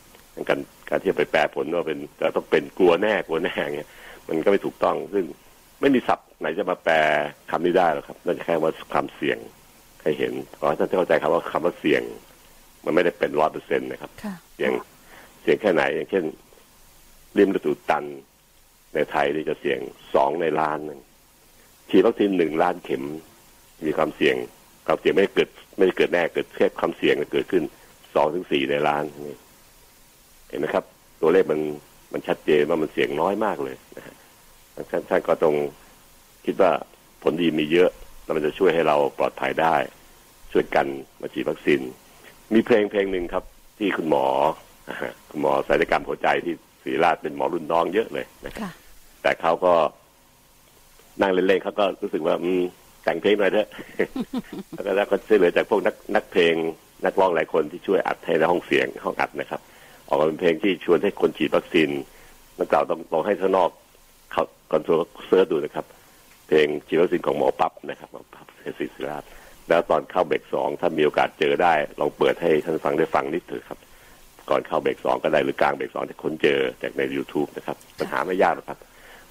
[0.49, 0.59] การ
[0.89, 3.89] การที่จะไปแปลผลว่าเป็นจะต้องเป็นกลัวแน่กลัวแน่เงี้ย
[4.27, 5.25] มันก็ไม่ถูกต้องซึ่ง
[5.81, 6.95] ไม่มีศัพท์ไหนจะมาแปล
[7.51, 9.37] คำนี้ได้หรอกครับนั่นจะแค่ว่าความเสี่ยง
[10.01, 12.01] ให้เห็นขอให้ท่านเข้าใจคำว่าคำว่าเสี่ยง
[12.85, 14.11] มันไม่ได้เป็นร้อยเปอร์เซ็นต์นะครับ
[14.55, 14.71] เสี่ยง
[15.41, 16.23] เสี่ยงแค่ไหน อย่างเช่น
[17.37, 18.05] ริมกระตูตัน
[18.93, 19.79] ในไทยนี่จะเสี่ยง
[20.13, 20.99] สองในล้านหนึ่ง
[21.91, 23.03] ฉีดวัคซีนหนึ่งล้านเข็ม
[23.85, 24.35] มีความเสี่ยง
[24.87, 27.63] ความเสี่ยงไม่เกิด ไม่ได้เกิดแน่เกิดแค่ความเสี่ยงเกิดขึ้น
[28.13, 29.37] สองถึงสี่ในล้านนี่
[30.49, 30.83] เห็นไหมครับ
[31.21, 31.59] ตัวเลขมัน
[32.13, 34.15] มันชัดเจนว่ามันเสี่ยงน้อยมากเลยนะฮะ
[34.91, 35.55] ท่านท่านก็ต้อง
[36.45, 36.71] คิดว่า
[37.23, 37.89] ผลดีมีเยอะ
[38.23, 39.75] แล้วมันจะช่วยให้เราปลอดภัยได้
[40.51, 40.87] ช่วยกัน
[41.21, 41.81] มาฉีดวัคซีน
[42.53, 43.43] มีเพลงเพลงหนึ่งครับ
[43.77, 44.25] ที่คุณหมอ
[45.29, 48.71] คุณหมอศัลยกรรมหัวใจที่ศิริราชเป็นหมอรุ่นน้องเยอะเลยนะครับ
[49.21, 49.73] แต่เขาก็
[51.21, 52.63] นั่งเล่นๆเขาก็รู้สึกว่าอืม
[53.03, 53.67] แต่งเพลงหน่อยเถอะ
[54.73, 56.53] แล้วก็แล้วก็ช่วยเหลือจากพวกนักนักเพลง
[57.05, 59.61] นักร้องหลายคนที่ช่วยอัดให้ในห้องเสียงห้องอัดนะครับ
[60.07, 61.89] ออกมาเป็นเพลงที่ชวนให้คนฉีดวัคซีน
[62.59, 63.69] นักกล่าวต้องต้องให้ข้างนอก
[64.31, 65.85] เขาคอนโทรล search ดูนะครับ
[66.47, 69.23] เพลงฉีดวัคซีนของหมอปั๊บนะครับหมอปั๊บศิริราช
[69.69, 73.79] แล้วตอนเข้าเบรกสองถ้ามีโอกาสเจอได้ลองเปิดให้ท่านฟังได้ฟังนิดเถอะครับ
[74.49, 78.79] ก่อนเข้าเบรกสองก็ได้หรือกลางเบรกสองที่คนเจอจากใน youtube นะครับปัญหาไม่ยากหรอกครับ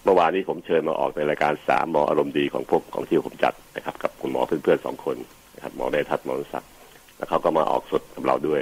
[0.05, 5.17] เมื่อวานนี้ผมเชิญมาออกในรายการสามหมออารมณ์ดีของพวกของที่ผมจัดนะครับ กับคุณหมอเพื่อนๆสองคน
[5.55, 6.71] นะครับหมอเมทัศน์หมอศักดิ์
[7.17, 8.61] แล้วเขาก็มาออกสดกับเราด้วย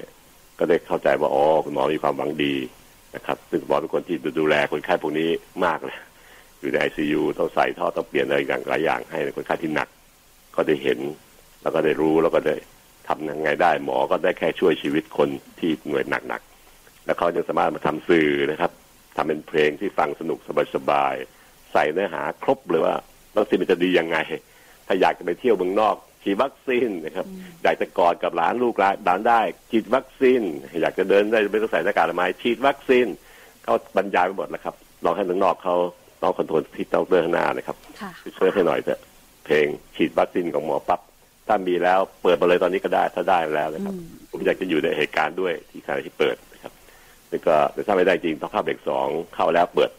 [0.59, 2.55] ก็ได้เข้าใจว่าอ๋อคุณหมอมีความหวังดี
[3.15, 5.29] นะครับ ซึ่งหมอเป็นคนที่ดูแลคนไข้พวกนี้
[5.65, 5.97] มากเลย
[6.61, 9.89] อยู่ในไอซียูต้องใส่ท่อต้องเปลี่ยนอะไรอย่างหลายอย่างให้คนไข้ที่หนัก
[10.57, 10.99] ก็ได้เห็น
[11.63, 12.57] แล้วก็ได้รู้แล้วก็ได้
[13.09, 15.29] ทำยังไงได้ หมอก็ได้แค่ช่วยชีวิตคน
[15.59, 18.71] ที่เหนื่อยหนักๆแล้วเขายังสามารถมาทำสื่อนะครับ
[19.19, 20.39] ทำเป็นเพลงที่ฟังสนุก
[20.75, 22.95] สบายๆใส่เนื้อหาครบเลยว่า
[23.37, 24.17] วัคซีนมันจะดียังไง
[24.87, 27.27] ถ้าอยากจะไปเที่ยวเมืองนอกฉีดวัคซีนนะครับ
[27.63, 30.41] อยากจะกอดกับหลานลูกหลานได้ฉีดวัคซีน
[30.83, 33.07] อยากจะเดินได้ไม่ต้องใส่หน้ากากอนามัยฉีดวัคซีน
[33.65, 35.77] เขาบรรยายไปหมดแล้วครับลองให้เมืองนอกเขา
[36.23, 37.77] ลองคอนโทรลที่ต้องเดินข้างหน้านะครับ
[38.39, 39.01] ช่วยให้หน่อยเถอะ
[39.45, 41.01] เพลงฉีดวัคซีนของหมอปั๊บ
[41.47, 43.95] ถ้ามีแล้วเปิดมาเลยตอนนี้ก็ได้ถ้าได้แล้วนะครับ
[44.31, 46.37] ผมอยากจะอยู่ในเหตุการณ์ด้วยที่ขณะที่เปิด
[47.35, 49.91] นะครับแล้วก็แต่ถ้าไม่ได้จริงต้องเข้าเบรกสองเข้าแล้วเปิด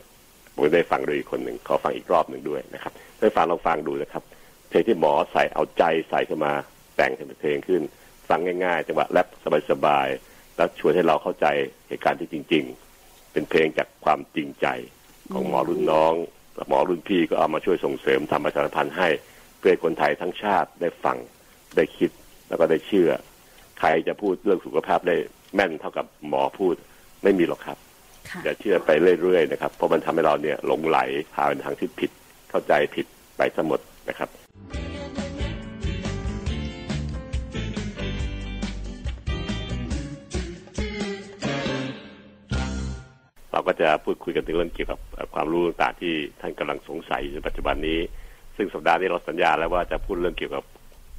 [0.54, 4.24] ผมได้ฟังโดยอีกคนหนึ่งขอฟังอีกรอบหนึ่งด้วยนะครับได้ฟังลองฟังดูนะครับ
[4.70, 6.54] เพลงที่หมอใส่เอาใจใส่เข้ามา
[6.96, 7.82] แต่งเป็นเพลงขึ้น
[8.30, 9.28] ฟังง่ายๆจังหวะแรป
[9.72, 11.46] สบายๆแล้วชวนให้เราเข้าใจ
[11.88, 12.64] เหตุการณ์ที่จริง
[13.00, 14.68] ๆ เป็นเพลงจากความจริงใจ
[15.34, 16.14] ของหมอรุ่นน้อง
[16.70, 19.10] หมอรุ่นพี่ก็เอามาช่วยส่งเสริมทำประชาสัมพันธ์ให้
[19.58, 21.18] เพื่อคนไทยทั้งชาติได้ฟัง
[21.76, 22.12] ได้คิด
[22.50, 23.10] แล้วก็ได้เชื่อ
[23.80, 25.16] ใครจะพูดเรื่องสุขภาพได้
[25.56, 26.76] แม่นเท่ากับหมอพูด
[27.24, 27.78] ไม่มีหรอกครับ
[28.44, 28.90] อย่าเชื่อไป
[29.22, 31.00] เรื่อยๆนะครับเพราะมันทำให้เราเนี่ยหลงไหล
[31.34, 32.12] พาไปทางที่ผิด
[32.50, 33.06] เข้าใจผิด
[33.38, 33.80] ไปทั้งหมด
[34.10, 34.30] นะครับ
[43.52, 45.00] เราก็จะพูดคุยกันถึงเรื่องเกี่ยวกับ
[45.34, 48.00] ความรู้ต่างๆที่ท่านกำลังสงสัยในปัจจุบันนี้
[48.58, 50.64] ซึ่งสัปดาห์นี้เราสัญญาแล้วว่าจะพูดเรื่องเกี่ยวกับ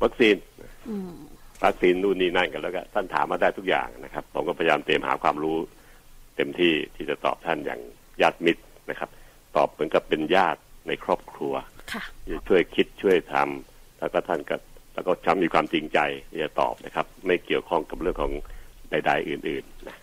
[0.03, 0.37] วัคซีน
[1.65, 5.57] วัคซีนนู่นนี่นั่นกันแล้วก็ท่านถามมาได้ทุกอย่างนะครับ ผมก็พยายามเตรียมหาความรู้
[6.41, 7.81] เต็มที่ที่จะตอบท่านอย่าง
[8.23, 9.11] ญาติมิตรนะครับ
[9.57, 11.55] ตอบเหมือนกับเป็นญาติในครอบครัว
[12.49, 14.57] ช่วยคิดช่วยทำแล้วก็ท่านก็
[14.95, 15.99] แล้วก็ช้ำมีความจริงใจ
[16.31, 18.33] ที่จะตอบนะครับ ไม่เกี่ยวข้องกับเรื่องของ
[18.91, 19.97] ใดๆอื่นๆนะ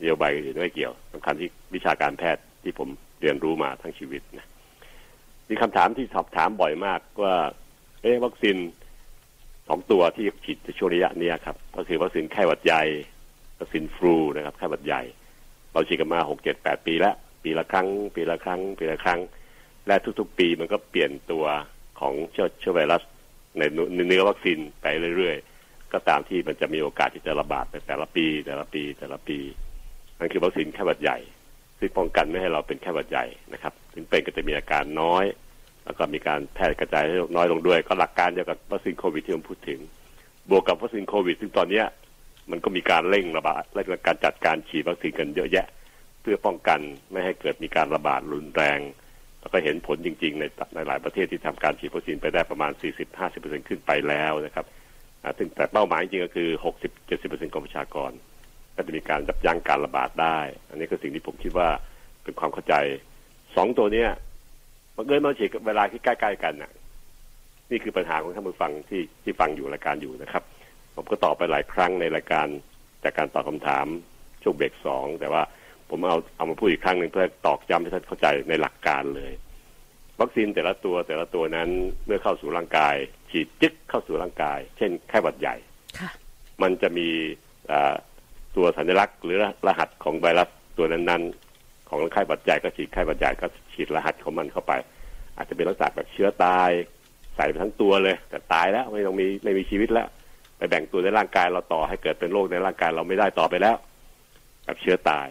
[0.00, 2.88] นโยบายอื่นไม่เกี่ยวสำคัญที่วิชาการแพทย์ที่ผม
[3.20, 4.48] เรียนรู้มาทั้งชีวิตนะ
[5.48, 7.34] มีคำถามที่สอบถามบ่อยมากว่า
[8.02, 8.56] เอ๊วัคซีน
[9.68, 12.82] สองตัวที่ฉีดในช่วงระยะนี้ครับ ก็คือวัคซีนไข้หวัดใหญ่
[13.60, 15.02] วัคซีนฟลูนะครับไข้หวัดใหญ่
[15.72, 19.20] เราฉีดกันมาหกเจ็ดแปดปีแล้ว ปีละครั้ง ปีละครั้ง ปีละครั้ง
[19.86, 21.44] และทุกๆ ปีมันก็เปลี่ยนตัว
[22.00, 23.02] ของเชื้อเชื้อไวรัส
[23.58, 23.62] ใน
[24.08, 29.38] เนื้อวัคซีนไปเรื่อยๆ ก็ตามที่มันจะมีโอกาสที่จะระบาดในแต่ละปี แต่ละปีแต่ละปี
[30.18, 31.18] นั่นคือวัคซีนไข้หวัดใหญ่
[31.78, 35.24] ซึ่งป้องกันไม่ให้เราเป็นไข้หวัดใหญ่นะครับ ถึงเป็นก็จะมีอาการน้อย
[35.84, 39.80] แล้วก็มีการแพร่กระจายให้น้อยลงด้วย ก็หลักการเดียวกับวัคซีนโควิดที่ผมพูดถึง
[40.50, 41.82] บวกกับวัคซีนโควิด ซึ่งตอนนี้
[42.50, 45.66] มันก็มีการเร่งระบาดและการจัดการฉีดวัคซีนกันเยอะแยะ
[46.20, 46.80] เพื่อป้องกัน
[47.12, 48.80] ไม่ให้เกิดมีการระบาดรุนแรง
[49.40, 52.72] แล้วก็เห็นผลจริง ๆ ในในหลายประเทศที่ทำการฉีดวัคซีนไปได้ประมาณ
[53.20, 54.66] 40-50%ขึ้นไปแล้วนะครับ
[55.38, 56.48] ซึ่งแต่เป้าหมายจริงก็คือ
[57.00, 58.10] 60-70%ของประชากร
[58.76, 61.68] ก็จะมีการยับยั้งการระบาดได้ อันนี้ก็สิ่งที่ผมคิดว่า
[62.24, 62.74] เป็นความเข้าใจ
[63.56, 64.08] สองตัวเนี้ย
[64.96, 66.72] มันเกิดมาฉีดเวลาที่ใกล้ๆกันน่ะ
[67.70, 70.42] นี่คือปัญหาของท่านผู้ฟังที่ที่ฟังอยู่รายการอยู่นะครับ
[70.94, 72.46] ผมก็ตอบไปหลายครั้งในรายการ
[73.04, 73.86] จากการตอบคาถาม
[74.42, 75.42] ช่วงเบรกสองแต่ว่า
[75.90, 79.32] ผมเอาเอามาพูดอีกครั้งหนึ่งเพื่อตอกย้ำให้ท่านเข้าใจในหลักการเลย
[80.20, 81.68] วัคซีนแต่ละตัวแต่ละตัวนั้น
[82.06, 82.94] เมื่อเข้าสู่ร่างกาย
[83.30, 85.56] ฉีดจึ๊กเข้าสู่ร่างกาย เช่นไข้หวัดใหญ่
[85.98, 86.10] ค่ะ
[86.62, 87.08] มันจะมี
[87.70, 87.94] อ่า
[88.56, 89.36] ตัวสัญลักษณ์หรือ
[89.68, 90.48] รหัสของไวรัส
[90.78, 94.72] ตัวนั้นๆ ของไข้หวัดใหญ่ก็ฉีดไข้หวัดใหญ่ก็ฉีดรหัสของมันเข้าไป
[95.36, 96.70] อาจจะเป็นลักษณะแบบเชื้อตาย
[97.36, 100.08] ใส่ไปทั้งตัวเลย แต่ตายแล้วไม่ต้องมีไม่มีชีวิตแล้ว
[100.60, 103.76] ไปแบ่งตัวในร่างกายเราต่อให้เกิดเป็นโรคในร่างกายเราไม่ได้ต่อไปแล้ว
[104.66, 105.28] กับเชื้อตาย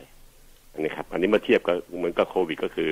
[0.73, 2.91] อันนี้ครับ อันนี้มาเทียบกับเหมือนกับโควิด ก็คือ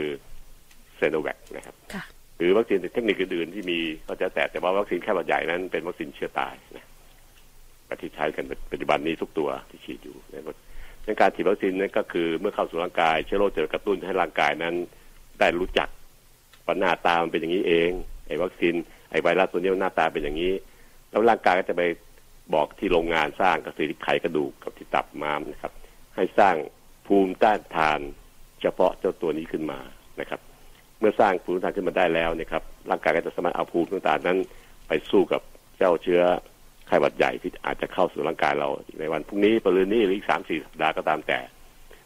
[0.98, 2.04] เซโนแวคนะครับค่ะ
[2.38, 6.86] หรือวัคซีนเทคนิคอื่นๆที่มีก็จะแต่แต่ว่าวัคซีนแค่หวัดใหญ่นั้นเป็นวัคซีนเชื้อตายนะ
[8.02, 10.56] ที่ใช้กันปัจจุบันนี้ทุกตัวที่ฉีดอยู่นะครับ
[11.06, 14.76] ในการฉีดวัคซีนนั้นก็คือเมื่อเข้าสู่ร่างกายเชื้อโรคจะกระตุ้นให้ร่างกายนั้น
[15.40, 15.90] ได้รู้จัก
[16.66, 17.90] ว่าหน้าตามันเป็นอย่างนี้เอง
[18.28, 18.74] ไอ้วัคซีน
[19.12, 20.54] ไอ้ไวรัสตัวนี้มันหน้าตาเป็นอย่างนี้
[21.10, 21.84] แล้วร่างกายก็จะไป
[22.54, 25.74] บอกที่โรงงานสร้างกระสีที่ไขกระดูกกับที่ตับม้ามนะครับ
[26.16, 26.56] ให้สร้าง
[27.08, 28.00] ภูมิต้านทาน
[28.62, 29.80] เฉพาะเจ้าตัวนี้ขึ้นมา
[30.20, 30.40] นะครับ
[31.00, 34.38] เมื่อสร้างภูมิต้านทานขึ้นมาได้แล้วนะครับ ร่างกายก็จะสามารถเอาภูมิต้านทานนั้น
[34.88, 35.42] ไปสู้กับ
[35.78, 36.22] เจ้าเชื้อ
[36.88, 41.40] ไข้หวัดใหญ่ที่อาจจะเข้าสู่ร่างกายเราในวันพรุ่งนี้ปรืนนี้หรืออีกสามสี่สัปดาห์ก็ตามแต่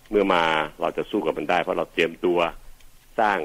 [0.10, 0.44] เมื่อมา
[0.82, 2.40] เราจะสู้กับมันได้ เพราะเราเตรียมตัว
[3.20, 3.40] สร้าง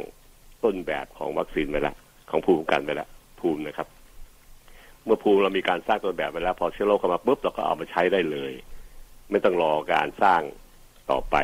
[0.65, 1.97] ต้นแบบของวัคซีนไว้แล้ว
[2.31, 3.09] ของภูมิคุ้มกันไว้แล้ว
[3.41, 3.89] ภูมินะครับ
[5.07, 8.53] เมื่อภูมิเรามีการสร้างต้นแบบไว้แล้ว พอเชื้อโรคเข้ามาปุ๊บเราก็เอามาใช้ได้เลย
[9.31, 10.43] ไม่ต้องรอการสร้าง
[11.11, 11.37] ต่อไป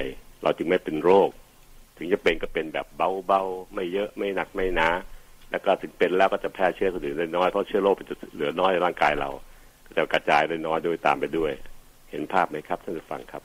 [0.42, 1.30] เราจึงไม่เป็นโรค
[1.96, 2.86] ถึงจะเป็นก็เป็นแบบ
[3.26, 4.88] เบาๆไม่เยอะไม่หนักไม่หนา
[5.50, 9.30] แล้วก็ถึงเป็นแล้วก็จะแพร่เชื้อคนอื่นได้น้อยเพราะเชื้อโรคมันจะเหลือน้อยในร่างกายเรา
[9.86, 11.52] ก็จะกระจายได้น้อยโดยตามไปด้วย
[12.10, 13.42] เห็นภาพไหมครับท่านผู้ฟังครับ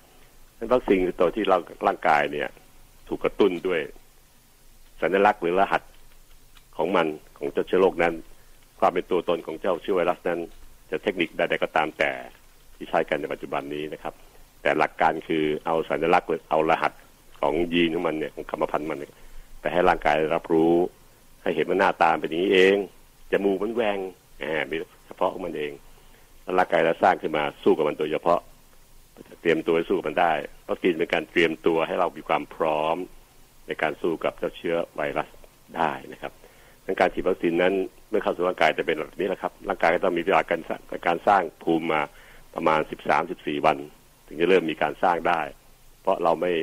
[0.58, 2.50] นั้นวัคซีนคือตัวที่เราร่างกายเนี่ย
[3.08, 3.80] ถูกกระตุ้นด้วย
[5.02, 5.82] สัญลักษณ์หรือรหัส
[6.78, 8.14] ของมันของเจ้าเชื้อโรคนั้น
[8.80, 10.40] ความเป็นตัวตนของเจ้าเชื้อไวรัสนั้น
[10.90, 12.12] จะเทคนิคใดๆก็ตามแต่
[12.76, 14.14] ที่ใช้กันในปัจจุบันนี้นะครับ
[14.62, 16.94] แต่หลักการคือเอาสัญลักษณ์หรือเอารหัส
[17.42, 19.14] ของยีนของมันเนี่ยของกรรมพันธุ์มันเนี่ย
[19.62, 20.74] ไปให้ร่างกายรับรู้
[21.42, 22.76] ให้เห็นว่าหน้าตาเป็นอย่างนี้เอง
[23.32, 23.98] จมูกมันแหวง
[24.40, 24.74] แหม
[25.08, 25.72] เฉพาะของมันเอง
[26.44, 28.40] แล้วร่างกายเราสร้างขึ้นมาสู้กับมันโดยเฉพาะ
[29.42, 30.34] เตรียมตัวสู้กับมันได้
[30.70, 32.98] วัคซีนเป็นการเตรียมตัวให้เรามีความพร้อม
[33.68, 35.30] ในการสู้กับเจ้าเชื้อไวรัส
[35.78, 36.32] ได้นะครับ
[36.86, 37.74] ดังการฉีดวัคซีนนั้น
[38.10, 42.02] เมื่อเข้าสู่ร่างกายจะเป็นแบบนี้แหละครับ ร่างกายก็ต้องมีเวลาการสร้างการสร้างภูมิมา
[42.56, 42.80] ประมาณ
[43.24, 43.78] 13-14วัน
[44.28, 45.42] ถึงจะเริ่มมีการสร้างได้
[46.02, 46.54] เพราะเราไม่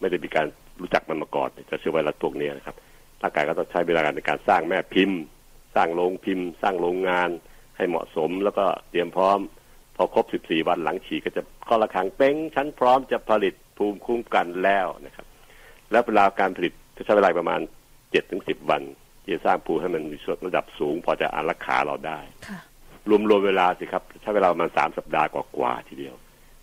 [0.00, 0.46] ไม่ได้มีการ
[0.80, 2.76] รู้จักมันมาก่อนจะเชื้อไวรัสพวนี้นะครับ
[3.22, 5.18] ร่างกายก็ต้องใช้เวลาในการสร้างแม่พิมพ์
[5.74, 7.30] สร้างโรงพิมพ์ สร้างโรงงาน
[7.76, 9.38] ให้เหมาะสมแล้วก็เตรียมพร้อม
[9.96, 15.26] พอครบ 14 วันหลังฉีดก็จะข้อระคังเป้งฉันพร้อมจะผลิตภูมิคุ้มกันแล้วนะครับ
[15.90, 17.60] แล้วเวลาการผลิตจะใช้เวลาประมาณ
[18.14, 18.82] 7-10 วัน
[19.30, 20.16] ที่จะสร้างภูมิให้มันมี
[20.46, 22.60] ระดับสูง พอจะอารักขาเราได้ค่ะ
[23.10, 26.14] รวมรวมเวลาสิครับใช้เวลาประมาณสามสัปดาห์กว่าๆทีเดียว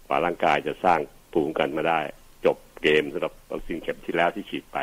[0.07, 0.99] กว่าร่างกายจะสร้าง
[1.31, 1.99] ภูมิคุ้มกันมาได้
[2.45, 4.77] จบเกมสำหรับวัคซีนเข็มที่แล้วที่ฉีดไป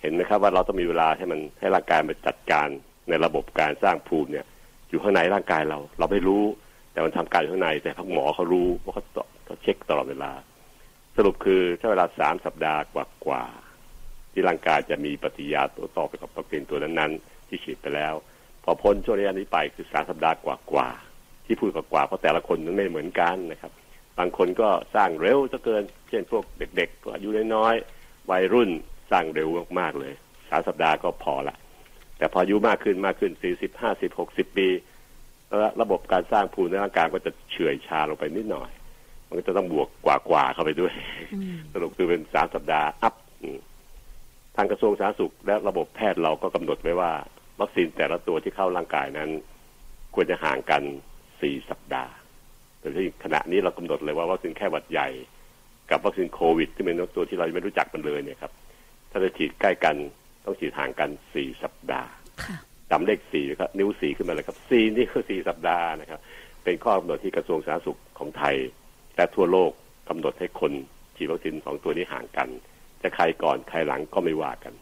[0.00, 2.68] เห็นไหมครับว่าเราต้องมีเวลาให้มันให้ร่างกายมันจัดการ
[3.08, 4.46] ในระบบการสร้างภูมิเนี่ย
[4.88, 6.44] อยู่ข้างในร่างกายเรา เราไม่รู้
[6.92, 9.04] แต่มันทำการอยู่ข้างใน แต่พักหมอเขารู้เพราะเขา
[9.44, 10.32] เขาเช็คตลอดเวลา
[11.16, 12.80] สรุปคือใช้เวลาสามสัปดาห์
[13.26, 13.61] กว่าๆ
[14.32, 18.14] ที่ร่างกายจะมีปฏิกิริยาตัวต่อไปกับวัคซีนตัวนั้นๆ ที่ฉีดไปแล้ว
[18.64, 23.72] พอพ้นช่วงระยะนี้ไปคือสามสัปดาห์กว่าๆที่พูดกว่าๆเพราะแต่ละคนนั้นไม่เหมือนกันนะครับ
[24.18, 28.70] บางคนก็สร้างเร็วจะเกิน เช่นพวกเด็กๆพวกอายุน้อยๆวัยรุ่น
[29.10, 29.48] สร้างเร็ว
[29.80, 30.12] มากๆเลย
[30.50, 31.56] สามสัปดาห์ก็พอละ
[32.18, 34.68] แต่พออายุมากขึ้นมากขึ้นสี่สิบห้าสิบหกสิบปี
[35.48, 38.70] แล้วระบบการสร้างภูมิในร่างกายก็จะเฉื่อยชาลงไปนิดหน่อย
[39.28, 40.92] มันก็จะต้องบวกกว่าๆเข้าไปด้วย
[41.72, 43.58] สรุปคือเป็นสามสัปดาห์อัพอืม
[44.56, 47.12] ทางกระทรวงสาธารณสุข และระบบแพทย์เราก็กำหนดไว้ว่า
[47.60, 49.30] วัคซีนแต่ละตัวที่เข้าร่างกายนั้น
[50.14, 50.82] ควรจะห่างกัน
[51.40, 52.12] สี่สัปดาห์
[52.78, 55.08] แต่ที่ขณะนี้เรากำหนดเลยว่าวัคซีนแค่หวัดใหญ่
[55.90, 58.52] กับวัคซีนโควิดที่เป็นตัวที่เรายังไม่รู้จักมันเลยเนี่ยครับ
[59.10, 59.96] ถ้าจะฉีดใกล้กัน
[60.44, 62.10] ต้องฉีดห่างกันสี่สัปดาห์
[62.42, 62.56] ค่ะ
[62.90, 66.20] จำเลขสี่ครับนิ้วสี่ขึ้นมาเลยครับสี่นี่คือสี่สัปดาห์นะครับ
[66.64, 68.56] เป็นข้อกำหนดที่กระทรวงสาธารณสุขของไทย
[69.16, 69.70] และทั่วโลก
[70.08, 70.72] กำหนดให้คน
[71.16, 72.48] ฉีดวัคซีนสองตัวนี้ห่างกัน
[73.02, 74.72] จะใครก่อนใครหลังก็ไม่ว่ากัน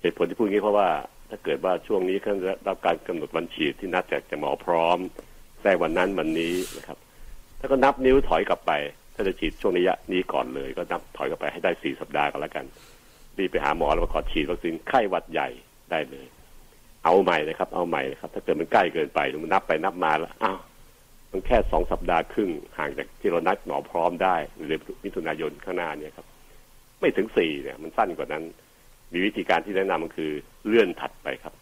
[0.00, 0.88] เหตุผลที่พูดอย่างนี้เพราะว่า
[1.30, 4.98] ถ้าเกิดว่าช่วงนี้เขาจะรับการกำหนดวันฉีดที่นัดจากจะหมอพร้อม
[5.60, 6.98] แทรกวันนั้นวันนี้นะครับ
[7.60, 8.72] ถ้าก็นับนิ้วถอยกลับไป
[9.14, 12.64] ถ้าจะฉีดช่วงระยะนี้ก่อนเลย ก็นับถอยกลับไปให้ได้สี่สัปดาห์ก็แล้วกัน
[13.38, 15.48] รีบไปหาหมอแล้วมาขอฉีดวัคซีนไข้หวัดใหญ่
[15.90, 16.26] ได้เลย
[17.04, 20.58] เอาใหม่นะครับ เอาใหม่นะครับ ถ้าเกิดมันใกล้เกินไปมันนับไปนับมาแล้วอ้าว
[21.32, 26.26] มันแค่สองสัปดาห์ครึ่งห่างจากที่เรานัดหมอพร้อมได้ในเดือนมิถุนายนข้างหน้าเนี่ยครับ
[27.00, 28.44] ไม่ถึงสี่เนี่ย มันสั้นกว่านั้น
[29.12, 30.32] มีวิธีการที่แนะนำมันคือ
[30.66, 31.54] เลื่อนถัดไปครับ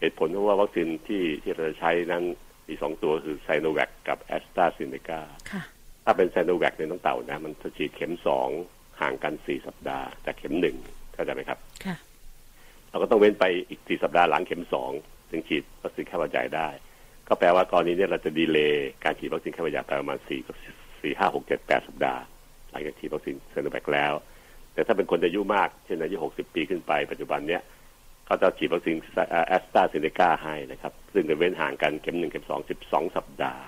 [0.00, 2.24] เหตุผลเพราะว่าวัคซีนที่ที่เราจะใช้นั้น
[2.68, 5.20] มีสองตัวคือไซโนแวคกับแอสตราเซเนกา
[5.50, 5.62] ค่ะ
[6.04, 8.48] ถ้าเป็นไซโนแวคในน้องเต่านะ มันจะฉีดเข็มสอง
[9.00, 10.76] ห่างกันสี่สัปดาห์จากเข็มหนึ่ง
[11.14, 11.96] เข้าใจไหมครับค่ะ
[12.90, 14.90] เราก็ต้องเว้นไปอีกสี่สัปดาห์หลังเข็มสอง
[15.30, 16.68] ถึงฉีดวัคซีนไข้หวัดใหญ่ได้
[17.28, 20.40] ก็แปลว่ากรณีเนี้เราจะดีเลย์การฉีดวัคซีนไข้หวัดใหญ่ไปประมาณสี่
[21.02, 22.22] สี่ห้าหกเจ็ดแปดสัปดาห์
[22.70, 24.12] หลังจากฉีดวัคซีนซิโนแวคแล้ว
[24.78, 27.62] แต่ถ้าเป็นคนอายุมากเช่นอายุหกสิบปีขึ้นไปปัจจุบันเนี้ย
[28.28, 28.96] ก็จะฉีดวัคซีน
[29.48, 33.62] แอสตราเซเนกาให้นะครับ ซึ่งจะเว้นห่างกันเข็มหนึ่งเข็มสองสิบสองสัปดาห์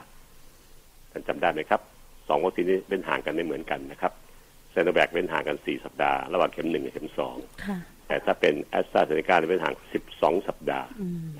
[1.13, 1.81] ท่านจำได้ไหมครับ
[2.29, 4.13] สองวัคซีนนี้เว้นห่างกันไม่เหมือนกันนะครับ
[4.71, 11.31] ซิโนแวคเว้นห่างกันสี่สัปดาห์ระหว่างเข็มหนึ่งกับเข็มสองค่ะแต่ถ้าเป็นแอสตราเซเนกาเว้นห่างสิบสองสัปดาห์อืม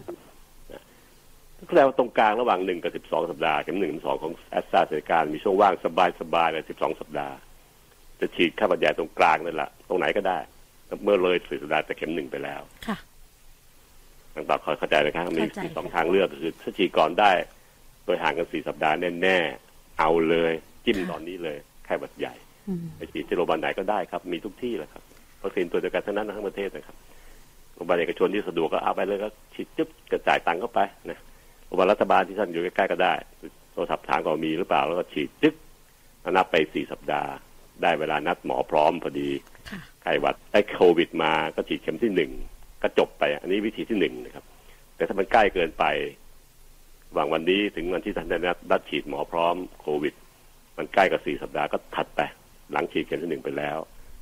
[1.69, 5.75] แปลว่าตรงกลางระหว่างหนึ่งกับสิบสองสัปดาห์เข็มหนึ่งสองของแอสตราเซเนกามีช่วงว่าง
[6.21, 7.35] สบายๆเลยสิบสองสัปดาห์
[8.21, 10.39] จะฉีดไข้หวัดใหญ่ตรงกลางนั่นแหละตรงไหนก็ได้
[11.05, 12.97] เมื่อเลยสี่สัปดาห์จากเข็มหนึ่งไปแล้วค่ะ
[14.35, 17.33] ต่างๆคอยเข้าใจนะครับมีเข้าใจมีสองค่ะทางเลือกก็คือถ้าฉีดก่อนได้
[18.05, 20.53] โดยห่างกันสี่สัปดาห์แน่ๆเอาเลย
[20.85, 22.35] จิ้มตอนนี้เลยไข้หวัดใหญ่
[22.69, 25.03] อืมไปฉีดที่โรงพยาบาลไหนก็ได้ครับ มีทุกที่แหละครับ
[25.43, 26.97] วัคซีนตัวเดียวกันทั้งนั้นทั้งประเทศนะครับ
[27.75, 30.81] โรงพยาบาลเอกชนที่สะดวกก็เอาไปเลยก็ฉีดจึ๊บกระจายตังค์เข้าไป
[31.11, 31.19] นะ
[31.67, 33.15] โรงพยาบาลรัฐบาลที่ท่านอยู่ใกล้ๆก็ได้
[33.73, 35.55] โทรศัพท์ถามก่อนมีหรือเปล่าแล้วก็ฉีดจึ๊บ
[36.21, 37.31] แล้วนับไปสี่สัปดาห์
[37.83, 39.31] ได้เวลานัดหมอพร้อมพอดี
[39.71, 42.31] ค่ะไข้หวัดไอ้โควิดมาก็ฉีดเข็มที่หนึ่ง
[42.83, 44.45] ก็จบไป อันนี้วิธีที่หนึ่งนะครับ
[44.97, 45.85] แต่ถ้ามันใกล้เกินไป
[47.15, 50.15] หวังวันนี้ถึงวันที่ท่านได้นัดนัดฉีดหมอพร้อมโควิด
[50.79, 52.21] มันใกล้กับสี่สัปดาห์ก็ถัดไป
[52.73, 53.79] หลังฉีดเข็มที่หนึ่งไปแล้ว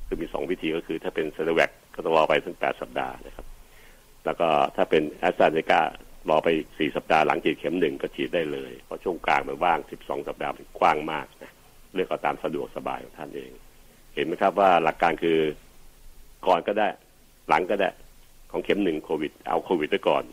[0.07, 3.45] คือมีสองวิธีก็คือ ถ้าเป็นเซโนแวคก็ต้องรอไปถึงแปดสัปดาห์นะครับ
[4.25, 5.81] แล้วก็ถ้าเป็นแอสตราเซเนกา
[6.29, 11.51] รอไปอีกสี่สัปดาห์หลังฉีดเข็มหนึ่งก็ฉีดได้เลย เพราะช่วงกลางมันว่างสิบสองสัปดาห์มันกว้างมากนะ
[11.93, 13.51] เลือกเอาตามสะดวกสบายของท่านเอง
[14.15, 15.37] เห็นไหมครับว่าหลักการคือ
[16.47, 16.87] ก่อนก็ได้
[17.49, 17.89] หลังก็ได้
[18.51, 20.23] ของเข็มหนึ่งโควิด เอาโควิดไปก่อน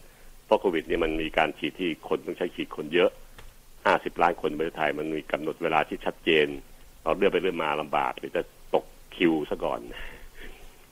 [0.47, 3.11] เพราะโควิดเนี่ยมันมีการฉีดที่คนต้องใช้ฉีดคนเยอะ
[3.87, 6.47] ห้าสิบล้านคนในประเทศไทยมันมีกำหนดเวลาที่ชัดเจน
[7.03, 8.43] เราเลื่อนไปเลื่อนมาลำบากหรือจะ
[8.75, 8.85] ตก
[9.17, 9.81] คิวซะก่อน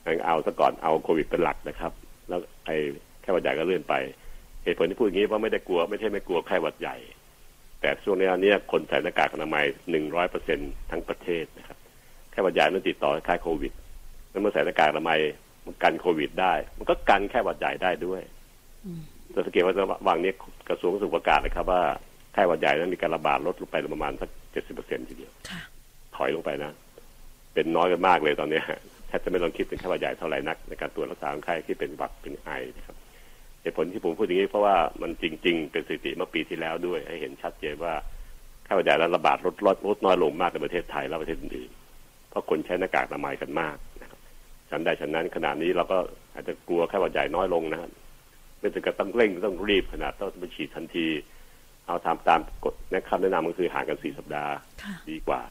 [0.05, 1.91] งั้นเอาซะก่อนเอาโควิดเป็นหลักนะครับ
[2.29, 2.75] แล้วไอ้
[3.21, 3.93] ไข้หวัดใหญ่ก็เลื่อนไป
[4.63, 6.95] เหตุผลที่พูดอย่างนี้เพราะไม่ได้กลัวไม่ใช่ไม่กลัวไข้หวัดใหญ่
[7.85, 10.59] แต่ช่วงนี้เนี่ยคนใส่หน้ากากอนามัยหนึ่งร้อยเปอร์เซ็น
[10.91, 11.77] ทั้งประเทศนะครับ
[12.31, 13.73] ไข้หวัดใหญ่มันติดต่อคล้ายโควิด
[14.29, 15.19] แล้วเมื่อใส่หน้ากากอนามัย
[15.65, 18.21] มันกันโควิดได้ มันก็กันไข้หวัดใหญ่ได้ด้วย
[19.33, 20.31] จะสังเกตว่าระหว่างนี้
[20.69, 21.81] กระทรวงสุขประกาศนะครับ ว่า
[22.33, 25.31] ไข้หวัดใหญ่นั้นมีการระบาดลดลงไปประมาณสักเจ็ดสิบเปอร์เซ็นทีเดียว
[26.15, 26.71] ถอยลงไปนะ
[27.53, 28.63] เป็นน้อยกันมากเลยตอนเนี้ย
[29.07, 32.95] แทบจะไม่ต้องคิดถึงไข้หวัดใหญ่เท่าไหร่นัก ในการตรวจรักษาคนไข้ที่เป็นหวัดเป็นไอนะครับ
[33.65, 37.93] เหตุผลที่ผมพูดอย่างนี้เพราะว่ามันจริง ๆ เป็นสถิติเมื่อปีที่แล้วด้วย ให้เห็นชัดเจนว่า
[38.63, 44.19] ไข้หวัดใหญ่นั้นระบาดลดลดลดน้อยลงมากในประเทศไทยและประเทศอื่นๆเพราะคนใช้หน้ากากอนามัยกันมากนะครับ
[44.69, 45.97] ฉันใดฉันนั้นขณะนี้เราก็
[46.33, 47.91] อาจจะกลัวไข้หวัดใหญ่น้อยลงนะครับ
[48.59, 51.07] ไม่ถึงกับต้องเร่งต้องรีบขนาดต้องไปฉีดทันที
[51.85, 55.41] เอาตามตามกฎนะคำแนะนำก็คือห่างกันสี่สัปดาห์ค่ะดีกว่า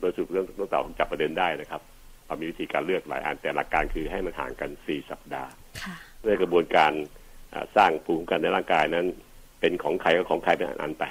[0.00, 1.80] โดยสรุปเรื่องต้องเต่าผมจับประเด็นได้นะครับ
[2.26, 5.50] เรามีวิธีการเลือกหลายอันแต่หลักการคือให้มันห่างกันสี่สัปดาห์
[6.24, 6.92] ค่ะเพื่อให้กระบวนการ
[7.52, 9.06] อ่าสร้างภูมิคุ้มกันในร่างกายนั้น
[9.60, 11.04] เป็นของใครก็ของใครเป็นอันไป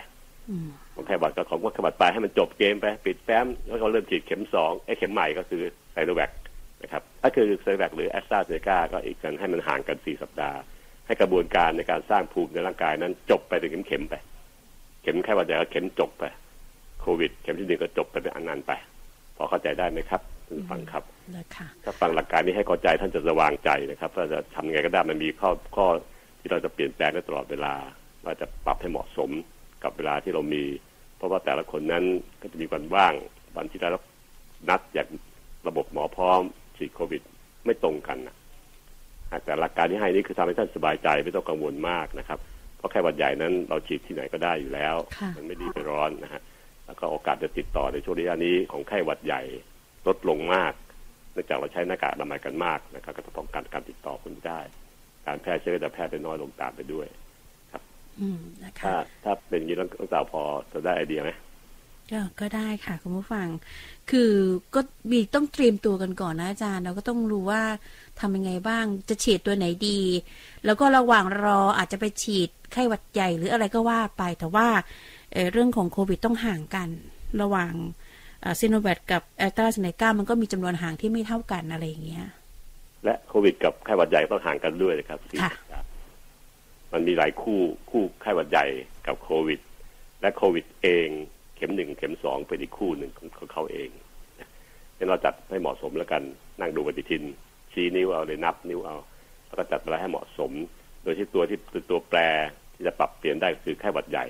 [0.49, 6.31] อืมของใครบัตรก็ของใครบัตรไปให้มันจบเกมไป ปิดแฟ้มแล้วก็เริ่มฉีดเข็มสองไอ้เข็มใหม่ก็คือไซโนแวค
[6.81, 10.59] นะครับถ้าคือไซโนแวคหรือแอสตราเซเนกาก็อีกกันให้มันห่างกันสี่สัปดาห์
[11.07, 14.15] ให้กระบวนการในการสร้างภูมิในร่างกายนั้น จบไปเป็นเข็มๆไป
[15.01, 16.23] เข็มไข้หวัดใหญ่ก็เข็มจบไป
[17.01, 18.71] โควิด เข็มที่หนึ่งก็จบไปเป็นอันนั้นไป
[19.35, 25.87] พอเข้าใจได้ไหมครับท่านฟังครับ เลยค่ะถ้าฟังหลักการนี้ให้เข้าใจท่านจะสว่างใจนะครับว่าจะทำยังไงก็ได้มันมีข้อข้อ
[26.39, 27.73] ที่เราจะเปลี่ยนแปลงได้ตลอดเวลา
[28.25, 29.29] ว่าจะปรับให้เหมาะสม
[29.83, 30.63] กับเวลาที่เรามี
[31.17, 32.03] เพราะว่าแต่ละคนนั้น
[32.41, 33.13] ก็จะมีวันว่าง
[33.57, 34.03] วันที่ได้รับ
[34.69, 35.07] นัดจาก
[35.67, 36.41] ระบบหมอพร้อม
[36.77, 37.21] ฉีดโควิด
[37.65, 38.35] ไม่ตรงกันนะ
[39.45, 42.39] แต่หลักการที่ให้นี่คือทำให้ท่านสบายใจไม่ต้องกังวลมากนะครับ
[42.77, 46.41] เพราะแค่หวัดใหญ่นั้นเราฉีดที่ไหนก็ได้อยู่แล้วค่ะมันไม่ดีไปร้อนนะฮะ
[46.85, 49.41] แล้วก็โอกาสจะติดต่อในช่วงระยะนี้ของไข้หวัดใหญ่
[50.07, 50.73] ลดลงมาก
[51.33, 54.59] เนื่องจากเราใช้หน้ากากอนามัยกันมากนะครับ ก็จะป้องกันการติดต่อคนได้
[55.27, 57.07] การแพร่เชื้อก็จะแพร่ได้น้อยลงตามไปด้วย
[58.19, 58.93] อืมนะคะถ้า
[59.23, 60.41] ถ้าเป็นอย่างนี้ต้องต้องสาวพอ
[60.71, 61.31] จะได้ไอเดียไหม
[62.11, 63.47] ก็ก็ได้ค่ะคุณผู้ฟัง
[64.11, 64.31] คือ
[64.75, 67.63] ก็มีต้องเตรียมตัวกันก่อนนะอาจารย์ เราก็ต้องรู้ว่า
[68.19, 69.99] ทำยังไงบ้าง จะฉีดตัวไหนดี
[70.65, 74.67] แล้วก็ระหว่างรออาจจะไปฉีดไข้หวัดใหญ่หรืออะไรก็ว่าไป แต่ว่า
[75.33, 76.89] เอ่อเรื่องของโควิดต้องห่างกัน
[77.41, 77.73] ระหว่าง
[78.59, 82.25] ซีโนแวคกับแอสตราเซเนกามันก็มีจำนวนห่างที่ไม่เท่ากันอะไรอย่างเงี้ย
[83.03, 85.87] และโควิดกับไข้หวัดใหญ่ต้องห่างกันด้วยนะครับสี่ค่ะสัปดาห์
[86.93, 88.65] มันมีหลายคู่คู่ไข้หวัดใหญ่
[89.07, 89.59] กับโควิด
[90.21, 91.07] และโควิดเอง
[91.55, 93.89] เข็มหนึ่งเข็มสองเป็นอีกคู่หนึ่งของของเขาเอง
[94.39, 94.49] นะ
[94.97, 96.21] งั้นเราจัดให้เหมาะสมแล้วกัน
[96.59, 97.23] นั่งดูปฏิทิน
[97.73, 98.95] ชี้นิ้วเอาเลยนับนิ้วเอา
[99.47, 100.51] แล้วก็จัดเวลาให้เหมาะสม
[101.03, 101.57] โดยที่ตัวที่
[101.89, 102.19] ตัวแปร
[102.73, 104.25] ที่จะปรับเปลี่ยนได้ก็คือไข้หวัดใหญ่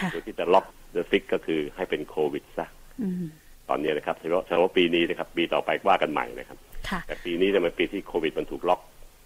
[0.00, 2.66] ค่ะตัวที่จะล็อกและ fix ก็คือให้เป็นโควิดซะ
[3.02, 3.24] อืม
[3.68, 8.80] ตอนนี้นะครับเฉพาะเฉพาะปีนี้นะครับปีต่อไปว่ากันใหม่นะครับค่ะแต่ปีนี้เนี่ยมันปีที่โควิดมันถูกล็อก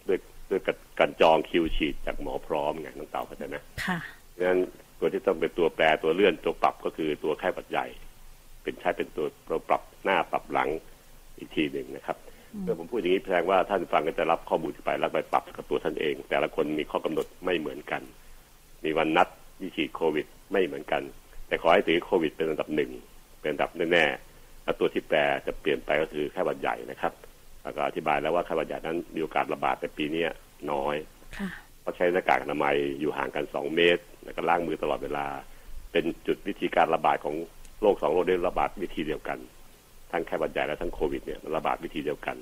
[0.08, 0.18] ด้วย
[0.50, 0.60] ด้วย
[0.98, 3.98] การจองคิวฉีดจากหมอพร้อมไงน้องเต่าเข้าใจไหมค่ะ
[4.36, 4.60] ดังนั้น
[4.98, 7.86] ตัวที่ต้องเป็นตัวแปรตัวเลื่อนตัวปรับก็คือตัวไข้หวัดใหญ่
[8.62, 10.68] เป็นใช้เป็นตัวตัวปรับหน้าปรับหลัง
[11.38, 12.16] อีกทีหนึ่งนะครับ
[12.62, 18.02] เมื่อผมพูดอย่างนี้แสดงว่าท่านฟังก็จะรับข้อมูลที่ไปแล้วไปปรับกับตัวท่านเอง แต่ละคนมีข้อกำหนดไม่เหมือนกัน
[18.84, 21.02] มีวันนัดที่ฉีดโควิดไม่เหมือนกัน
[21.48, 22.90] แต่ขอให้ถือโควิดเป็นอันดับหนึ่ง
[23.40, 24.08] เป็นอันดับแน่ๆแล้ว
[24.80, 27.12] ตัวที่แปรจะเปลี่ยนไปก็คือไข้หวัดใหญ่นะครับ
[27.62, 30.24] แล้วก็อธิบายแล้วว่าไข้หวัดใหญ่นั้นมีโอกาสระบาดแต่ปีนี้
[30.72, 30.96] น้อย
[31.38, 31.48] ค่ะ
[31.80, 35.26] เพราะใช้หน้ากากอนามัยอยู่ห่างกันสองเมตร แล้วก็ล้างมือตลอดเวลา
[35.92, 37.34] เป็นจุดวิธีการระบาดของ
[37.80, 39.38] โรคสองโรคได้ระบาดวิธีเดียวกัน
[40.12, 42.36] ทั้งไข้หวัดใหญ่และทั้งโควิดเนี่ยมันระบาดวิธีเดียวกัน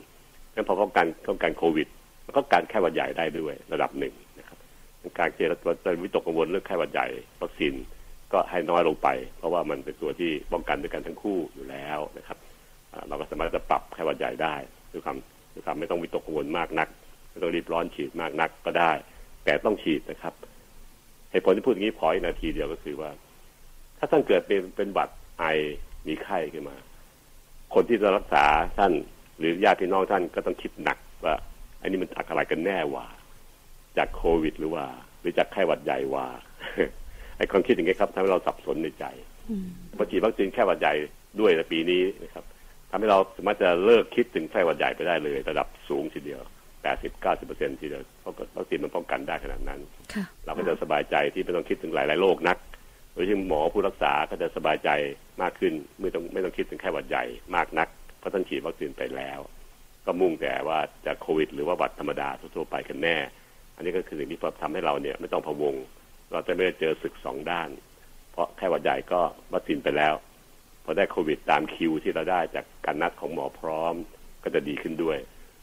[0.55, 1.89] งั้นพอป้องกันป้องกันโควิด
[2.27, 4.59] มันก็การไข้หวัดใหญ่ได้ด้วยระดับหนึ่งนะครับ
[5.19, 5.53] การเจร
[5.85, 7.07] จาวิตกกังวลเรื่องไข้หวัดใหญ่
[7.43, 7.75] วัคซีน
[8.33, 12.39] ก็ให้น้อยลงไป เพราะว่ามันเป็นตัวที่ป้องกันด้วยกันทั้งคู่อยู่แล้วนะครับ
[13.09, 14.55] เราก็สามารถจะปรับไข้หวัดใหญ่ได้
[14.93, 15.17] ด้วยความ
[15.55, 16.89] ด้วยความไม่ต้องวิตกกังวลมากนัก
[17.31, 18.93] ไม่ต้องรีบร้อนฉีดมากนักก็ได้
[19.45, 20.35] แต่ต้องฉีดนะครับ
[21.31, 23.11] เหตุผลที่พูดอย่างนี้พออีกนาทีเดียวก็คือว่า
[23.99, 25.45] ถ้าท่านเกิดเป็นเป็นบัตรไอ
[26.07, 26.77] มีไข้ขึ้นมา
[27.75, 28.45] คนที่จะรักษา
[28.79, 28.93] ท่าน
[29.39, 31.35] หรือญาติพี่น้องท่านก็ต้องคิดหนักว่า
[31.81, 33.07] อันนี้มันจากอะไรกันแน่วะ
[33.97, 34.85] จากโควิดหรือว่า
[35.21, 36.27] หรือจากไข้หวัดใหญ่วะ
[37.39, 39.05] ไอ้ความคิดอย่างนี้ครับทำให้เราสับสนในใจ
[39.51, 39.67] อืม
[39.99, 40.95] พอฉีดวัคซีนไข้หวัดใหญ่
[41.41, 42.45] ด้วยในปีนี้นะครับ
[42.91, 46.41] ทำให้เราสามารถจะเลิกคิดถึงไข้หวัดใหญ่ไปได้เลย ระดับสูงทีเดียว
[46.83, 49.81] 80 90เปอร์เซ็นต์ทีเดียวเพราะวัคซีนมันป้องกันได้ขนาดนั้น
[50.15, 52.59] ค่ะเราก็จะสบายใจที่ไม่ต้องคิดถึงหลายๆโรคนัก
[53.15, 54.91] โดยเฉพาะหมอผู้รักษาก็จะสบายใจ
[55.43, 57.25] มากขึ้นไม่ต้องไม่ต้องคิดถึงไข้หวัดใหญ่
[57.57, 59.41] มากนักเพราะท่านฉีดวัคซีนไปแล้ว
[60.07, 63.17] ก็มุ่งแต่ว่าจะโควิด หรือว่าหวัดธรรมดาทั่วๆไปกันแน่
[63.77, 65.75] อันนี้ก็คือสิ่งที่ทำให้เราเนี่ยไม่ต้องพะวง
[66.33, 67.69] เราจะไม่ได้เจอศึกสองด้าน
[68.33, 69.21] เพราะแค่หวัดใหญ่ก็
[69.53, 70.15] วัคซีนไปแล้ว
[70.85, 73.95] พอได้โควิดตามคิวที่เราได้จากการนัดของหมอพร้อม
[74.43, 75.19] ก็จะดีขึ้นด้วย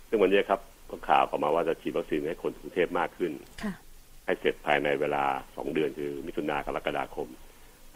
[0.09, 3.31] ซึ่งวันนี้ครับก็ข่าวออกมาว่าจะฉีดวัคซีนให้คนกรุงเทพมากขึ้น
[3.63, 3.73] ค่ะ
[4.25, 5.23] ให้เสร็จภายในเวลา
[5.55, 7.27] สองเดือนคือมิถุนากรกฎาคม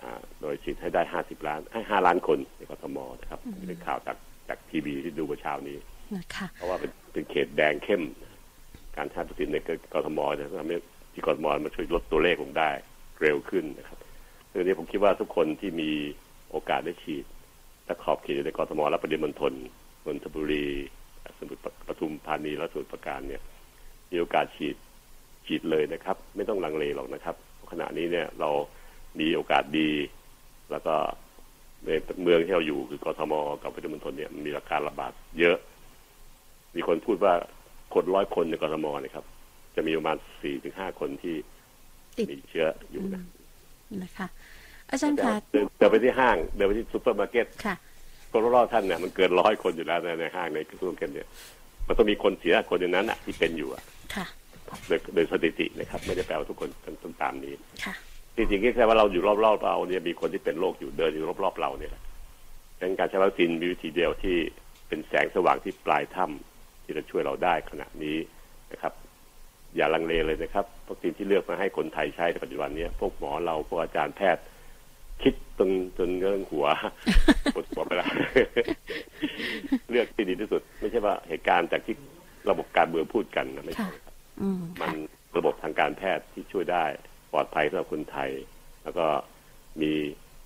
[0.02, 4.18] อ่าโดยฉีดให้ได้ห้าสิบล้านให้ห้าล้านคนในกทมนะครับนี่เป็นข่าวจาก
[4.50, 5.78] จากทีวีที่ดูเมื่อเช้านี้
[6.16, 8.02] นะคะเพราะว่าเป็นเป็นเขตแดงเข้ม
[8.98, 9.58] การใช้วัคซีนใน
[9.94, 10.78] กทมจะทำให้
[11.20, 12.70] ที่กทมมันช่วยลดตัวเลขลงได้
[13.22, 13.98] เร็วขึ้นนะครับ
[14.50, 15.92] เรื่องนี้ผมคิดว่าทุกคนที่มี
[16.52, 17.26] โอกาสได้ฉีด
[17.86, 19.54] และขอบเขตอยู่ในกรทมและปริมณฑล
[20.06, 20.66] นนทบุรี
[21.38, 23.42] สมุทรปทุมธานีและสมุทรปราการเนี่ย
[24.12, 24.76] มีโอกาสฉีด
[25.46, 27.36] ฉีดเลยนะครับ ไม่ต้องลังเลหรอกนะครับ
[27.72, 28.50] ขณะนี้เนี่ยเรา
[29.20, 29.90] มีโอกาสดี
[30.72, 30.96] แล้วก็
[31.86, 31.90] ใน
[32.24, 35.58] เมืองที่เราอยู่คือกทมกับปริมณฑลเนี่ยมันมีอาการระบาดเยอะ
[36.76, 37.34] มีคนพูดว่า
[37.94, 39.26] คนร้อยคนในกทมเนี่ยครับ
[39.80, 41.36] จะมีประมาณสี่ถึงห้าคนที่
[42.18, 43.24] ติดมีเชื้ออยู่นะ
[44.04, 44.28] นะคะ
[44.90, 47.76] อาจารย์คะเดินเดินไปที่ห้างเดินไปที่ซูเปอร์มาร์เก็ตค่ะ
[48.32, 51.28] คนรอบๆท่านเนี่ยมันเกินร้อยคนอยู่แล้วในในห้างในซูเปอร์มาร์เก็ตเนี่ย
[51.88, 53.84] มันต้องมีคนเสียคนอย่างนั้นอะที่เป็นอยู่อะ
[54.16, 54.26] ค่ะ
[54.88, 56.70] โดยโดยสถิตินะครับ ไม่ได้แปลว่าทุกคน
[57.04, 57.54] ต้องตามนี้
[57.86, 57.94] ค่ะ
[58.36, 62.04] จริงๆก็แค่ว่าเราอยู่รอบๆเราเนี่ยมีคนที่เป็นโรคอยู่เดินอยู่รอบๆเราเนี่ยแหละ
[62.78, 64.38] ดังนั้นการใช้วัคซีนมีวิธีเดียวที่
[64.88, 68.18] เป็นแสงสว่างที่ปลายถ้ำที่จะช่วยเราได้ขณะนี้
[68.72, 68.94] นะครับ
[69.76, 74.44] อย่าลังเลเลยนะครับวัคซีนที่เลือกมาให้คนไทยใช้ในปัจจุบันเนี้พวกหมอเราพวกอาจารย์แพทย์
[75.24, 76.66] คิดจนจนเรื่องหัว
[77.56, 78.10] ปวดหัวไปแล้ว
[79.90, 81.96] เลือกที่ดีที่สุด ไม่ใช่ว่าเหตุการณ์จากที่
[82.50, 84.94] ระบบการเมืองพูดกันนะไม่ใช่ครับอืมมัค่ะน
[85.38, 86.86] ระบบทางการแพทย์ที่ช่วยได้
[87.32, 88.30] ปลอดภัยสำหรับคนไทย
[88.84, 89.06] แล้วก็
[89.82, 89.92] มี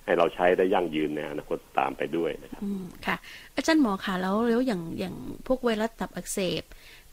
[0.05, 3.15] ให้เราใช้ได้ยั่งยืนในอนาคตตามไปด้วยนะครับอืมค่ะ
[3.55, 5.15] อาจารย์หมอคะแล้วแล้วอย่างอย่าง
[5.47, 6.63] พวกไวรัสตับอักเสบ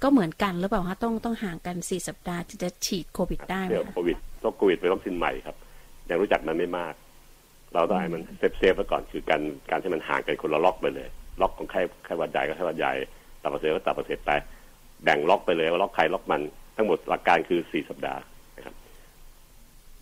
[0.02, 5.56] ก็เหมือนกันหรือเปล่าคะต้องต้องห่างกันสี่สัปดาห์ถึงจะฉีดโควิดได้ไหมเรื่องคะโควิดต้องโควิดเป็นวัคซีนใหม่ครับ
[6.08, 6.94] ยังรู้จักมันไม่มาก
[7.74, 11.08] เราต้องให้มัน safe safe ๆไว้ก่อนคือการการที่มันห่างกันคนละล็อกไปเลย
[11.40, 12.92] ล็อกของไข้ไข้หวัดใหญ่ก็ไข้หวัดใหญ่
[13.42, 14.30] ตับอักเสบก็ตับอักเสบไป
[15.02, 16.42] แบ่งล็อกไปเลยว่าล็อกใครล็อกมัน
[16.76, 18.20] ทั้งหมดหลักการคือสี่สัปดาห์
[18.56, 18.74] นะครับ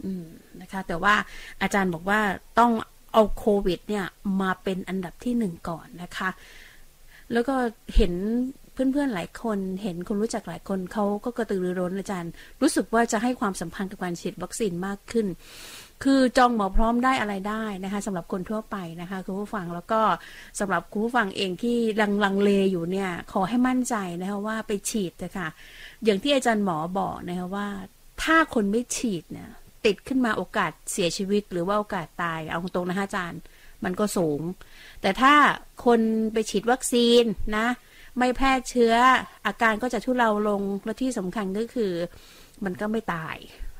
[0.04, 0.26] อืม
[0.60, 1.14] นะคะ แต่ว่า
[1.62, 2.20] อาจารย์บอกว่า
[2.58, 2.72] ต้อง
[3.12, 4.06] เอาโควิด เนี่ย
[4.40, 6.30] มาเป็นอันดับที่หนึ่งก่อนนะคะ
[7.32, 7.54] แล้วก็
[7.96, 8.12] เห็น
[8.92, 15.26] เพื่อนๆหลายคนเห็นคนรู้จักหลายคนเขาก็กระตือรือร้นอาจารย์ รู้สึกว่าจะให้ความสำคัญกับการฉีดวัคซีนมากขึ้น
[16.04, 20.00] คือจองหมอพร้อมได้อะไรได้นะคะสำหรับคนทั่วไปนะคะคุณผู้ฟังแล้วก็
[20.60, 25.48] สำหรับคุณผู้ฟังเองที่ลังลังเลอยู่เนี่ยขอให้มั่นใจนะคะว่าไปฉีดนะคะ
[26.04, 27.68] อย่างที่อาจารย์หมอบอกนะคะว่า
[28.22, 29.50] ถ้าคนไม่ฉีดเนี่ย
[29.86, 33.40] ติดขึ้นมาโอกาสเสียชีวิต หรือว่าโอกาสตายเอาตรงนะคะอาจารย์
[33.84, 34.40] มันก็สูง
[35.00, 35.34] แต่ถ้า
[35.84, 36.00] คน
[36.32, 37.24] ไปฉีดวัคซีน
[37.56, 37.66] นะ
[38.18, 38.94] ไม่แพร่เชื้อ
[39.46, 41.92] อาการก็จะทุเลาลงและที่สำคัญก็คือ
[42.64, 43.36] มันก็ไม่ตาย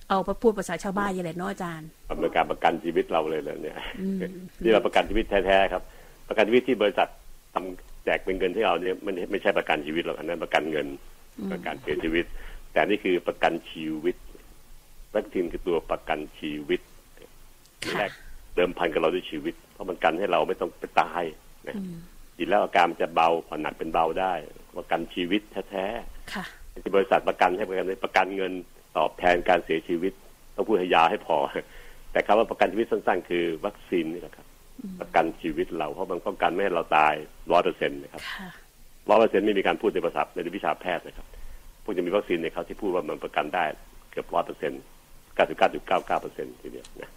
[0.09, 4.19] เอาไปพูดภาษาชาวบ้านอย่างไรเนาะอาจารย์มันเป็นการประกันชีวิตเราเลยเลยเนี่ยอืม
[4.63, 5.83] นี่เราประกันชีวิตแท้ๆครับ
[6.29, 7.09] ประกันชีวิตที่บริษัท
[7.55, 10.87] ทำแจกเป็นเงินที่เราเนี่ยมันไม่ใช่ประกันชีวิตหรอกอันนั้นประกันเงิน
[11.53, 12.25] ประกันเสียชีวิต
[12.73, 14.17] แต่นี่คือประกันชีวิต
[15.15, 16.81] วัคซีนคือตัวประกันชีวิต
[17.85, 18.13] ค่ะแรก
[18.55, 21.23] เดิมพันกับเราด้วยชีวิต เพราะมันกันให้เราไม่ต้องไปตาย
[21.69, 21.75] นะ
[22.39, 24.33] อืมจิตแล้วอาการมันจะเบาผ่อนหนักเป็นเบาได้
[24.77, 25.87] ประกันชีวิตแท้
[26.35, 28.53] ค่ะๆที่บริษัทประกันให้ประกันประกันเงิน
[28.97, 30.13] ตอบแทนการเสียชีวิต
[30.55, 31.37] ต้องพูดให้ยาวให้พอ
[32.13, 34.47] แต่คำว่าประกันชีวิตสั้นๆ คือวัคซีนนี่แหละครับ
[35.01, 37.15] ประกันชีวิตเราเพราะมันป้องกันไม่ให้เราตาย
[37.53, 38.49] ร้อยเปอร์เซ็นต์นะครับค่ะ
[39.11, 41.27] ร้อยเปอร์เซ็นต์ไม่มีการพูดในภาษาในวิชาแพทย์นะครับ
[41.85, 43.65] พวกจะมีวัคซีนในเขาที่พูดว่ามันประกันได้
[44.11, 44.83] เกือบร้อยเปอร์เซ็นต์
[45.35, 47.11] เก้าสิบเก้าจุดเก้าเก้าเปอร์เซ็นต์ทีเดียวนะ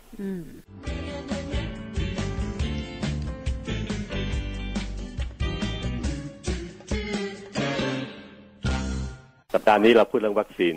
[9.54, 10.76] สัปดาห์นี้เราพูดเรื่องวัคซีน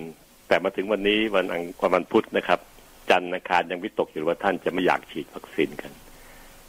[0.48, 2.58] แต่มาถึงวันนี้วันอังวันวันพุธนะครับ
[3.10, 5.90] จันทร์อังคารยังวิตกอยู่ว่าท่านจะไม่อยากฉีดวัคซีนกัน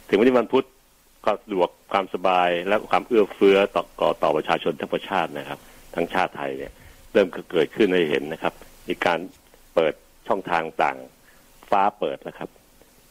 [0.08, 0.64] ถึงวันนี้วันพุธ
[1.24, 5.58] ก็สะดวกความสบายและความเอื้อเฟื้อต่อก่อต่อประชาชนทั้งประชาตินะครับ
[5.94, 6.72] ทั้งชาติไทยเนี่ย
[7.12, 8.54] เริ่มเกิดขึ้นให้เห็นนะครับ
[8.88, 9.18] มีการ
[9.74, 9.94] เปิด
[10.28, 10.96] ช่องทางต่าง
[11.70, 12.48] ฟ้าเปิดนะครับ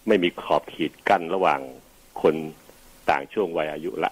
[0.07, 1.61] ไม่มีขอบขีดกั้นระหว่าง
[2.21, 2.35] คน
[3.09, 4.11] ต่างช่วงวัยอายุละ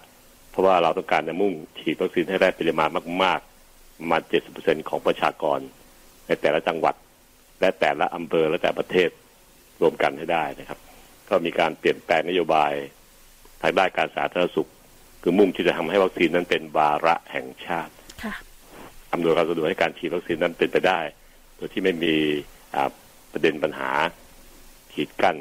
[0.50, 2.88] เพราะว่าเราต้องการจะมุ่งฉีดวัคซีนให้ได้ปริมาณ
[3.22, 3.53] มาก ๆ
[3.98, 4.22] ประมาณ
[4.54, 5.58] 70%ของประชากร
[6.26, 6.94] ในแต่ละจังหวัด
[7.60, 9.10] และแต่ละอำเภอและแต่ประเทศ
[9.80, 10.78] รวมกันให้ได้นะครับ
[11.28, 12.72] ก็มีการเปลี่ยนแปลงนโยบาย
[13.62, 14.70] ทางด้านการสาธารณสุข
[15.22, 17.92] คือมุ่งที่จะทำให้วัคซีนนั้นเป็นวาระแห่งชาติ
[18.24, 18.34] ค่ะ
[19.12, 21.00] อำนวยความสะดวกให้การฉีดวัคซีนนั้นเป็นไปได้
[21.56, 22.14] โดยที่ไม่มี
[22.74, 22.90] อ่า
[23.32, 23.90] ประเด็นปัญหา
[24.92, 25.36] ขีดกั้น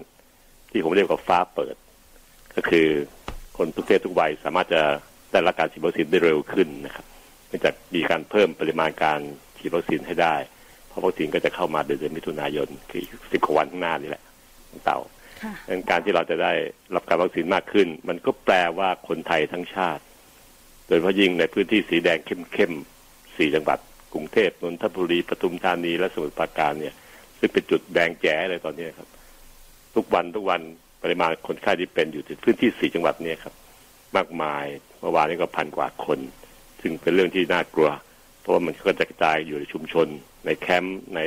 [0.70, 1.76] ที่ผมเรียกว่าฟ้าเปิด
[2.56, 2.88] ก็คือ
[3.58, 4.82] คนทุกเพศทุกวัยสามารถจะ
[5.32, 7.13] ได้รับการฉีดวัคซีนได้เร็วขึ้นนะครับเนื่
[7.56, 9.20] องจากมีการเพิ่มปริมาณการ
[9.58, 10.36] ฉีดวัคซีนให้ได้
[10.88, 14.24] เพราะวัคซีนก็จะเข้ามาเดือนมิถุนายนคืออีกสิบกว่าวันข้างหน้านี่แหละ
[14.70, 15.00] ของเต่า
[15.42, 16.54] ค่ะดังนั้นการที่เราจะได้
[16.96, 20.04] รับการวัคซีนมากขึ้น มันก็แปลว่าคนไทยทั้งชาติ
[20.88, 23.80] โดยเฉพาะยิ่งในพื้นที่สีแดงเข้มๆสี่จังหวัด
[24.14, 26.96] กรุงเทพนนทบุรีปทุมธานีและสมุทรปราการเนี่ย
[27.40, 29.08] ซึ่งเป็นจุดแดงแจ๋เลยตอนนี้ครับ
[29.96, 30.62] ทุกวันทุกวัน
[31.04, 33.54] ปริมาณคนไข้ที่เป็นอยู่ที่พื้นที่สี่จังหวัดเนี่ยครับ
[34.16, 34.66] มากมาย
[35.00, 36.20] เมื่อวานนี้ก็พันกว่าคน
[36.84, 37.90] ซึ่งเป็นเรื่องที่น่ากลัว
[38.40, 40.08] เพราะว่ามันก็จะกระจายอยู่ในชุมชน
[40.46, 41.20] ในแคมป์ใน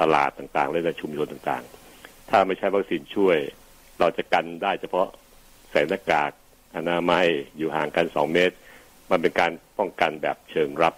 [0.00, 3.36] ตลาดต่างๆ และในชุมชนต่างๆ ถ้าไม่ใช้วัคซีนช่วย
[3.98, 5.08] เราจะกันได้เฉพาะ
[5.70, 6.32] ใส่หน้ากาก
[6.76, 8.56] อนามัยอยู่ห่างกันสองเมตร
[9.10, 10.94] มันเป็นการป้องกันแบบเชิงรับ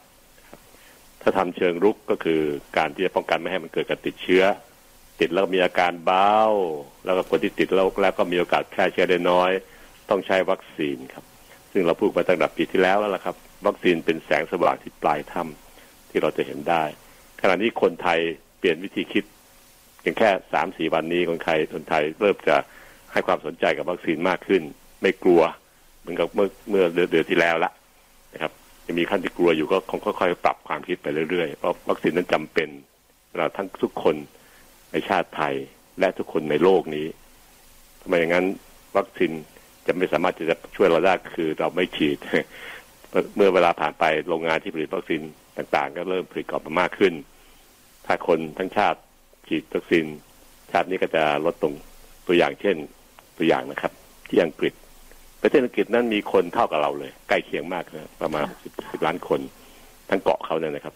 [1.23, 2.41] ถ้าทำเชิงรุกก็คือ
[2.77, 4.45] การที่จะป้องกันไม่ให้มันเกิดการติดเชื้อ
[5.21, 6.39] ติดแล้วมีอาการเบา
[7.05, 9.51] แล้วก็คนที่ติดแล้วแล้วก็มีโอกาสแพร่เชื้อได้น้อย
[10.11, 11.25] ต้องใช้วัคซีนครับ
[11.73, 13.37] ซึ่งเราพูดมาตั้งแต่ปีที่แล้วแล้วล่ะครับ
[13.67, 16.85] วัคซีนเป็นแสงสว่างที่ปลายถ้ำที่เราจะเห็นได้
[17.41, 18.21] ขณะนี้คนไทย
[18.59, 19.25] เปลี่ยนวิธีคิด
[20.01, 22.57] เพียงแค่สามสี่วันนี้คนไทยคนไทยเริ่มจะ
[23.12, 24.62] ให้ความสนใจกับวัคซีนมากขึ้น
[25.03, 25.43] ไม่กลัว
[26.01, 27.73] เหมือนกับเมื่อเมื่อเดือนเดือนที่แล้วละ
[28.35, 28.53] นะครับ
[28.87, 32.69] ยังมีขั้นที่กลัวอยู่ก็คงค่อยๆปรับความคิดไปเรื่อยๆเพราะวัคซีนนั้นจำเป็น
[33.31, 34.17] สำหรับทั้งทุกคน
[34.93, 35.55] ในชาติไทย
[36.01, 37.07] และทุกคนในโลกนี้
[38.03, 38.47] ทำไมอย่างนั้น
[38.97, 39.33] วัคซีน
[39.87, 42.19] จะไม่สามารถจะช่วยเราได้คือเราไม่ฉีด
[43.37, 45.23] เมื่อเวลาผ่านไปโรงงานที่ผลิตวัคซีน
[45.57, 47.12] ต่างๆ ก็เริ่มผลิตออกมามากขึ้น
[48.07, 49.01] ถ้าคนทั้งชาติ
[49.49, 50.05] ฉีดวัคซีน
[50.71, 51.75] ชาตินี้ก็จะลดตรง
[52.27, 52.77] ตัวอย่างเช่น
[53.39, 53.93] ตัวอย่างนะครับ
[54.29, 54.75] ที่อังกฤษ
[55.43, 59.41] ประเทศอังกฤษนั้นมีคนเท่ากับเราเลย ใกล้เคียงมากนะประมาณสิบสิบล้านคน
[60.11, 60.95] ทั้งเกาะเขาเนี่ยนะครับ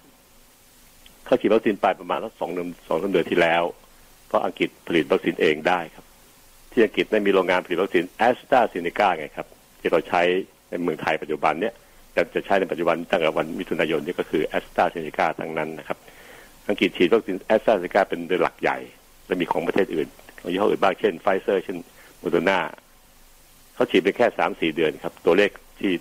[1.26, 3.62] เขาฉีดวัคซีนไปประมาณสักสองเดือนสองสามเดือนที่แล้ว
[4.26, 6.04] เพราะอังกฤษผลิตวัคซีนเองได้ครับ
[6.72, 9.46] ที่อังกฤษได้มีโรงงานผลิตวัคซีนแอสตราเซเนกาไงครับ
[9.80, 10.22] ที่เราใช้
[10.70, 11.74] ในเมืองไทยปัจจุบันเนี่ย
[12.16, 15.98] จะจะใช้ในปัจจุบันตั้งแต่วันมิถุนายนนี่ก็คือแอสตราเซเนกาทั้งนั้นนะครับ
[16.68, 18.78] อังกฤษฉีดวัคซีนแอสตราเซเนกาเป็นโดยหลักใหญ่
[19.26, 20.08] และมีของประเทศอื่น
[20.40, 21.78] ของยี่ห้ออื่นบ้างเช่นไฟเซอร์เช่น
[22.18, 22.58] โมเดอร์นา
[23.74, 25.50] เขาฉีดไปแค่สามสี่เดือนครับ ตัวเลข
[25.80, 25.92] ที่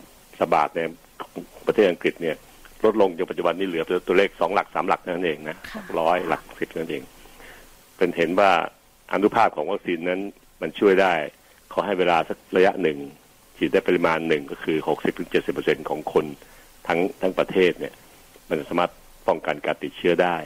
[0.41, 0.79] ระบาดใน
[1.67, 2.35] ประเทศอังกฤษเนี่ย
[2.85, 7.03] ลดลงจนปัจจุบันนี้เหลือตัวเลขสองหลักสามหลักนั่นเองนะค่ะร้อยหลักสิบนั่นเอง
[7.97, 8.51] เป็นเห็นว่า
[9.13, 10.21] อานุภาพของวัคซีนนั้น
[10.61, 11.13] มันช่วยได้
[11.73, 12.97] ขอให้เวลาสักระยะหนึ่ง
[13.57, 16.25] ฉีดได้ปริมาณหนึ่งก็คือหกสิบถึงเจ็ดสิบเปอร์เซ็นต์ของคน
[16.87, 17.93] ทั้งทั้งประเทศเนี่ย
[18.49, 18.91] มันสามารถ
[19.27, 20.37] ป้องกันการติดเชื้อได้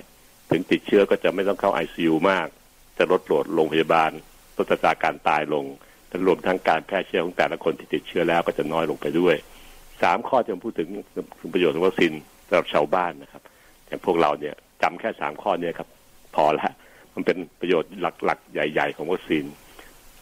[0.51, 2.47] ถึงติดเชื้อก็จะไม่ต้องเข้าไอซียูมาก
[2.97, 4.11] จะลดโหลดโรงพยาบาล
[4.57, 5.65] ลดอัตราการตายลง
[6.09, 9.35] และรวมทั้งการแพร่เชื้อของแต่ละคนที่ติดเชื้อแล้วก็จะน้อยลงไปด้วย
[10.01, 10.89] สามข้อที่ผมพูดถึง
[11.53, 12.11] ประโยชน์ของวัคซีน
[12.47, 13.41] สำหรับชาวบ้านนะครับ
[13.87, 15.87] อย่างพวกเราเนี่ยจำแค่สามข้อเนี้ครับ
[16.35, 16.73] พอละ
[17.15, 19.43] มันเป็นประโยชน์หลักๆ ใหญ่ ๆ ของวัคซีน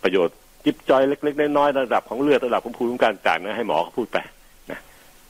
[0.03, 4.17] ประโยชน์ จิบจอยเล็กๆน้อยๆระดับของเลือดระดับของภูมิคุ้มกันต่างนะให้หมอเขาพูดไป
[4.71, 4.79] นะ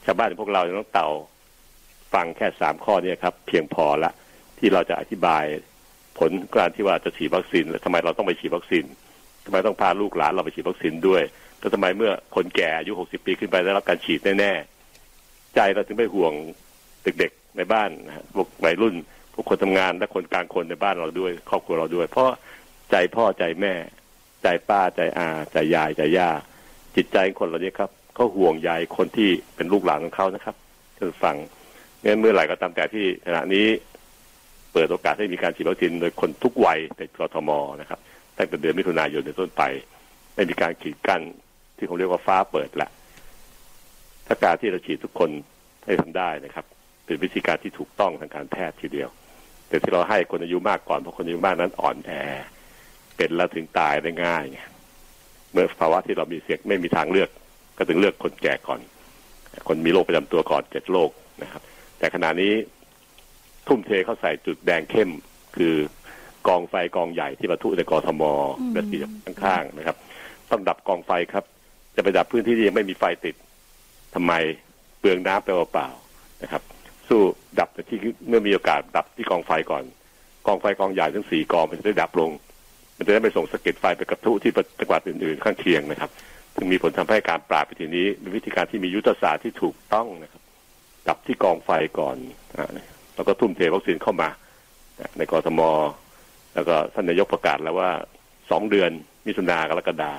[0.04, 1.08] ชาวบ้านพวกเราต้องเต่า
[2.14, 4.12] ฟังแค่สามข้อเนี้ครับ เพียงพอละ
[4.58, 5.44] ที่เราจะอธิบาย
[6.18, 8.84] ผลการที่ว่าจะฉีดวัคซีน และทำไมเราต้องไปฉีดวัคซีน
[9.44, 11.22] ทำไมต้องพาลูกหลานเราไปฉีดวัคซีนด้วย
[11.58, 16.32] แล้วทำไมเมื่อคนแก่อายุหกสิบปีขึ้นไปได้รับการฉีดแน่ๆใจเราถึงไม่ห่วง
[17.04, 18.94] เด็กๆในบ้านนะพวกวัยรุ่น
[19.34, 22.28] พวกคนทำงานและคนกลางคนในบ้านเราด้วย ครอบครัวเราด้วย เพราะ
[22.90, 23.74] ใจพ่อใจแม่
[24.42, 26.30] ใจป้าใจอาใจยายใจย่า
[26.96, 30.54] จิตใจคนเหล่านี้ครับเขาห่วงใยคนที่เป็นลูกหลานของเขานะครับ
[30.96, 31.36] ท่านฟัง
[32.04, 33.66] งั้นเมื่อไหร่ก็ตามแต่ที่ขณะนี้
[34.72, 38.00] เปิดโอกาสให้มีการฉีดวัคซีนโดยคนทุกวัยในกรทมนะครับ
[38.36, 39.62] ตั้งแต่เดือนมิถุนายนเป็นต้นไป
[40.34, 41.22] ไม่มีการขีดกั้น
[41.76, 42.90] ที่เขาเรียกว่าฟ้าเปิดแหละ
[44.26, 45.30] ถ้าการที่เราฉีดทุกคน
[45.84, 46.64] ให้ทำได้นะครับ
[47.04, 49.10] เป็นวิธีการที่ถูกต้องทางการแพทย์ทีเดียว
[49.68, 52.12] แต่ที่เราให้คนอายุมากก่อนเพราะคนอายุมากนั้นอ่อนแอ
[53.20, 54.60] เป็นแล้วถึงตายได้ง่ายไง
[55.52, 57.30] เมื่อภาวะที่เรามีเสียงไม่มีทางเลือก
[57.76, 58.80] ก็ถึงเลือกคนแก่ก่อน
[59.68, 61.10] คนมีโรคประจำตัวก่อนเจ็ดโรค
[61.42, 61.62] นะครับ
[61.98, 62.52] แต่ขณะนี้
[63.66, 65.10] ทุ่มเทเข้าใส่จุดแดงเข้ม
[65.56, 65.74] คือ
[66.48, 68.22] กองไฟกองใหญ่ที่ประทุในกรทม
[68.72, 69.96] และที่ข้างๆนะครับ
[70.50, 71.44] ต้องดับกองไฟครับ
[71.96, 73.34] จะไปดับพื้นที่ที่ยังไม่มีไฟติด
[74.14, 74.32] ทำไม
[74.98, 76.62] เปลืองน้ำไปเปล่าๆนะครับ
[77.08, 77.20] สู้
[77.60, 77.98] ดับที่
[78.28, 79.84] เมื่อมีโอกาสดับที่กองไฟก่อน
[80.46, 82.30] กองไฟกองใหญ่ทั้งสี่กองมันจะได้ดับลง
[83.00, 86.10] มันจะได้ไม่ส่งสะเก็ดไฟไปกระทุที่จังหวัดอื่นๆ ข้างเคียงนะครับ
[86.56, 90.42] ถึงมีผลทำให้การปราบวิธีนี้เป็นวิธีการที่มียุทธศาสตร์ที่ถูกต้องนะครับ
[91.08, 92.16] ดับที่กองไฟก่อน
[93.14, 94.28] แล้วก็ทุ่มเทวัคซีนเข้ามา
[95.18, 95.60] ในกรทม
[96.54, 97.90] แล้วก็ท่านนายกประกาศแล้วว่า
[98.50, 98.90] สองเดือน
[99.26, 100.12] มิถุนากรกฎา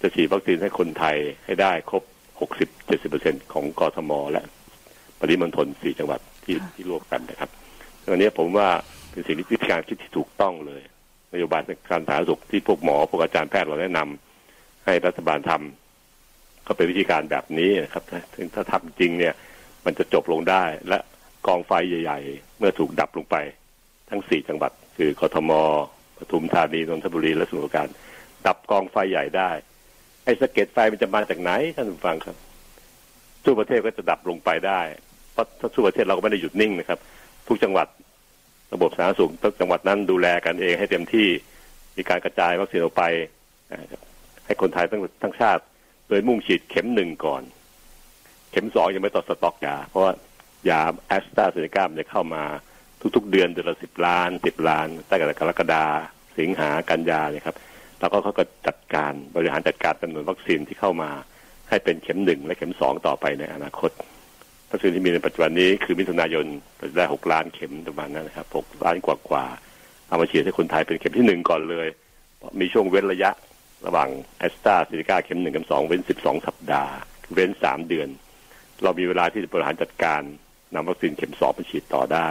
[0.00, 2.02] จะฉีดวัคซีนให้คนไทยให้ได้ครบ
[2.40, 4.42] หกสิบเจ็ดสิบเปอร์เซ็นของกรทม และ
[5.20, 7.50] ปริมณฑลสี่จังหวัดที่ที่รวมกันนะครับ
[8.04, 8.68] อันนี้ผมว่า
[9.10, 10.82] เป็นสิ่งที่การคิดที่ถูกต้องเลย
[11.34, 18.02] นโยบายการสาธารณสุขที่พวกหมอพวกอาจารย์แพทย์เราแนะนำให้รัฐบาลทำก็เป็นวิธีการแบบนี้นะครับ
[18.34, 19.34] ถึงถ้าทำจริงเนี่ย
[19.84, 20.98] มันจะจบลงได้ และ
[21.46, 23.36] กองไฟใหญ่ ๆ เมื่อถูกดับลงไป
[24.10, 25.50] ทั้งสี่จังหวัด คือกทม
[26.18, 27.88] ปทุมธานีนนทบุรีและสมุทรปราการ
[28.46, 29.50] ดับกองไฟใหญ่ได้
[30.24, 32.36] ไอ้สะเก็ดไฟมันจะมาจากไหนท่านผู้ฟังครับ
[33.44, 34.80] ทั่วประเทศก็จะดับลงไปได้
[35.32, 36.98] เพราะทั่วประเทศเราก็ไม่ได้หยุดนิ่งนะครับ
[37.48, 37.86] ทุกจังหวัด
[38.74, 41.28] ระบบสาธารณสุขทุกจังหวัดนั้นดูแลกันเองให้เต็มที่
[41.96, 43.04] มีการกระจายวัคซีนออกไป
[44.46, 45.62] ให้คนไทยทั้งทั้งชาติ
[46.08, 47.42] โดยมุ่งฉีดเข็มหนึ่งก่อน
[48.50, 50.12] เข็มสองยังไม่ต่อสต็อกยา เพราะว่า
[50.68, 52.42] ยาแอสตราเซเนกามันจะเข้ามา
[53.16, 55.84] ทุกๆ เดือนเดือนละสิบล้านสิบล้านตั้งแต่กรกฎา
[56.38, 57.56] สิงหากันยาเนี่ยครับ
[58.00, 61.10] แล้วก็เขาก็จัดการบริหารจัดการจำนวนวัคซีนที่เข้ามา
[61.68, 63.90] ให้เป็นเข็มหนึ่งและเข็มสองต่อไปในอนาคต
[64.70, 66.46] วัคซีนที่มีในปัจจุบันนี้คือมิถุนายน
[66.80, 69.46] จะได้หกล้านเข็มประมาณนั้นนะครับหกล้านกว่ากว่า
[70.08, 71.88] เอามาฉีดให้คนไทยเป็นเข็มที่หนึ่งก่อนเลย
[72.60, 73.30] มีช่วงเว้นระยะ
[73.86, 74.08] ระหว่าง
[74.38, 76.94] แอสตราเซเนกาเข็มหนึ่งกับสองเว้นสิบสองสัปดาห์
[77.34, 78.08] เว้นสามเดือน
[78.82, 80.20] เรามีเวลาที่จะบริหารจัดการ
[80.74, 82.28] นำวัคซีนเข็มสองไปฉีดต่อได้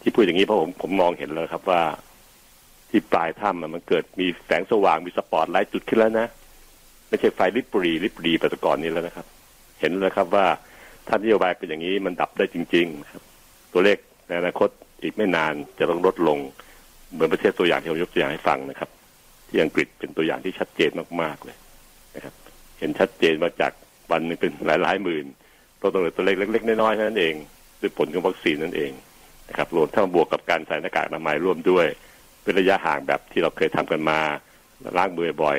[0.00, 1.82] ที่พูดอย่างนี้เพราะผมผมมองเห็นเลยครับว่า
[2.90, 6.26] ที่ปลายถ้ำมันเกิดมีแสงสว่างมีสปอตไลท์จุดขึ้นแล้วนะ
[7.08, 9.26] ไม่ใช่ไฟริบรีริบรีแบบก่อนนี้แล้วนะครับ
[9.80, 10.46] เห็นแล้วครับว่า
[11.10, 13.22] ถ้านโยบายเป็นอย่างนี้มันดับได้จริงๆครับ
[13.72, 13.98] ตัวเลข
[14.28, 14.68] ในอนาคต
[15.02, 16.38] อีกไม่นานจะต้องลดลง
[17.12, 18.90] เหมือนประเทศตัวอย่างที่ผมยกตัวอย่างให้ฟังนะครับ
[19.48, 20.90] ที่อังกฤษเป็นตัวอย่างที่ชัดเจน
[21.22, 21.56] มากๆเลย
[22.16, 22.34] นะครับ
[22.78, 23.72] เห็นชัดเจนมาจาก
[24.10, 25.24] วันนึงเป็นหลายๆหมื่น
[25.80, 27.34] ตัวตัวตัวเลขเล็กๆน้อยๆนั่นเอง
[27.80, 28.92] ด้วยผลของวัคซีนนั่นเอง
[29.48, 31.86] นะครับรวมทั้งบวกกับการใส่หน้ากากอนามัยร่วมด้วย
[32.42, 34.20] เป็นระยะห่างแบบที่เราเคยทำกันมา
[34.96, 35.58] ล้างมือบ่อย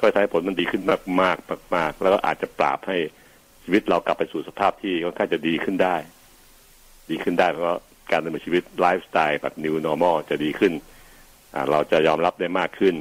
[0.00, 2.96] ก็ให้ผลมันดีขึ้นมากๆมากมากแล้วก็อาจจะปราบให้
[3.70, 5.96] ชีวิตเรากลับไปสู่สภาพที่ค่อนข้างจะดีขึ้นได้
[7.10, 7.80] ดีขึ้นได้เพราะ
[8.12, 10.72] การดำเนินชีวิตไลฟ์สไตล์แบบ new normal จะดีขึ้น
[11.70, 12.94] เราจะยอมรับได้มากขึ้น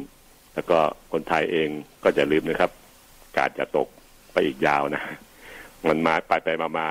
[0.53, 0.77] แล้วก็
[1.11, 1.69] คนไทยเอง
[2.03, 2.71] ก็จะลืมนะครับ
[3.37, 3.87] การจะตก
[4.33, 5.03] ไปอีกยาวนะ
[5.87, 6.89] มันมาไปไปมามา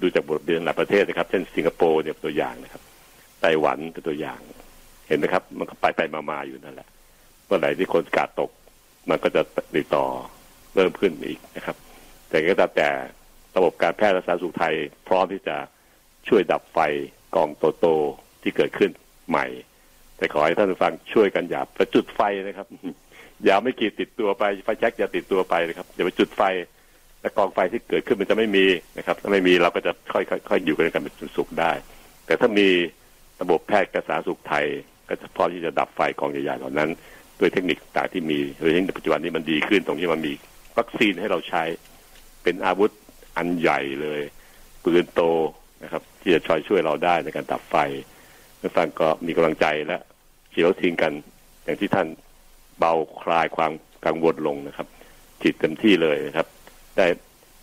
[0.00, 2.82] ดูจากบทเรียนหลายประเทศนะครับ เช่นสิงคโปร์เนี่ยตัวอย่างนะครับ
[3.40, 4.40] ไต้หวันเป็นตัวอย่าง
[5.08, 6.88] เห็นไหมครับ มันก็ไปไปมามาอยู่นั่นแหละ
[7.46, 8.50] เมื่อไหร่ที่คนกาดตก
[9.10, 9.42] มันก็จะ
[9.76, 10.04] ติดต่อ
[10.74, 11.76] เริ่มขึ้นอีกนะครับ
[12.30, 12.90] แต่ก็ตามแต่
[13.56, 14.74] ระบบการแพทย์และสาธารณสุขไทย
[15.08, 15.56] พร้อมที่จะ
[16.28, 16.78] ช่วยดับไฟ
[17.34, 17.48] กอง
[17.80, 18.90] โตๆที่เกิดขึ้น
[19.28, 19.46] ใหม่
[20.16, 22.66] แต่ขอให้ท่านผู้ฟังช่วยกันอย่าไปจุดไฟนะครับ
[23.44, 26.42] อย่าไม่กีดติดตัวไปไฟแจ็คอย่าติดตัวไปนะครับอย่าไปจุดไฟ
[27.20, 28.66] และกองไฟที่เกิดขึ้นมันจะไม่มี
[28.98, 31.72] นะครับ ถ้าไม่มีเราก็จะค่อยๆอยู่กันกันเป็นสุขได้
[32.26, 32.68] แต่ถ้ามี
[33.42, 34.66] ระบบแพทย์กระสาสุขไทย
[35.08, 36.88] ก็จะพร้อมที่จะดับไฟกองใหญ่ๆเหล่านั้น
[37.40, 40.32] ด้วยเทคนิคต่างที่มีโดยเฉพาะปัจจุบันนี้มันดีขึ้นตรงที่มันมี
[40.78, 41.62] วัคซีนให้เราใช้
[42.42, 42.90] เป็นอาวุธ
[43.36, 44.20] อันใหญ่เลย
[44.84, 45.22] ปืนโต
[45.82, 47.76] นะครับ ที่จะช่วยช่วยเราได้ในการดับไฟ
[48.60, 49.98] ท่านฟังก็มีกำลังใจและ
[50.52, 51.12] ฉีดวัคซีนกัน
[51.64, 52.08] อย่างที่ท่าน
[52.78, 53.72] เบาคลายความ
[54.06, 54.86] กังวลลงนะครับ
[55.40, 56.46] ฉีดเต็มที่เลยนะครับ
[56.96, 57.06] ได้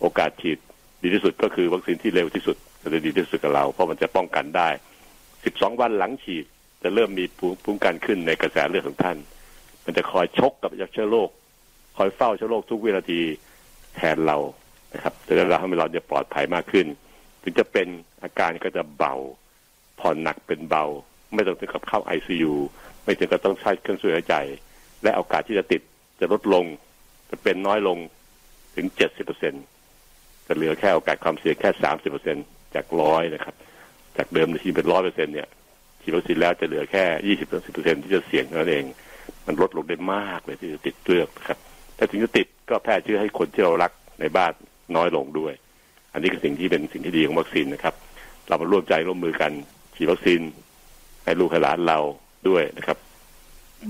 [0.00, 0.58] โอกาสฉีด
[1.02, 4.68] ดีที่สุดก็คือวัคซีนที่เร็วที่สุดจะดีที่สุดกับเรา เพราะมันจะป้องกันได้
[5.24, 6.44] 12 วันหลังฉีด
[6.82, 9.16] จะเริ่มมีภูมิคุ้มกันขึ้นในกระแสเลือดของท่าน
[9.84, 11.30] มันจะคอยชกกับเชื้อโรค
[11.96, 13.20] คอยเฝ้าเชื้อโรคทุกวินาที
[13.96, 14.38] แทนเรา
[14.94, 16.86] นะครับจะได้เราทำให้เราจะปลอดภัยมากขึ้น
[17.42, 17.88] ถึงจะเป็น
[18.22, 19.14] อาการก็จะเบา
[20.00, 20.84] ผ่อนหนักเป็นเบา
[21.34, 22.54] ไม่ต้องถึงกับเข้าไอซียู
[23.04, 24.34] ไม่ถึงกับต้องใช้เครื่องช่วยหายใจ
[25.02, 25.82] และโอกาสที่จะติด
[26.20, 26.64] จะลดลง
[27.30, 27.98] จะเป็นน้อยลง
[28.76, 29.54] ถึงเจ็ดสิบเปอร์เซ็น
[30.46, 32.36] จะเหลือแค่โอกาสความเสี่ยงแค่สามสิบเปอร์เซ็น
[32.74, 33.54] จากร้อยนะครับ
[34.16, 35.48] จากเดิมที่เป็นร้อยเปอร์เซ็นเนี่ย
[36.02, 38.84] ฉีดวัคซีนแล้วจะเหลือแค่ยี่สิบสิบเปอร์เซ็นที่จะเสี่ยงนั่นเอง
[39.46, 41.58] มันลดลงได้มากเลยที่จะติดเลือกครับ
[41.98, 44.52] ถ้าถึงจะติดก็แพร่เชื้อให้คนที่เรารักในบ้าน
[44.96, 45.52] น้อยลงด้วย
[46.12, 47.94] อันนี้คือสิ่งที่เป็นสิ่งที่ดีของวัคซีนนะครับ
[48.48, 49.52] เรามาร่วมใจร่วมมือกัน
[49.96, 50.40] ฉีดวัคซีน
[51.24, 51.98] ให้ลูกให้หลานเรา
[52.48, 52.98] ด้วยนะครับ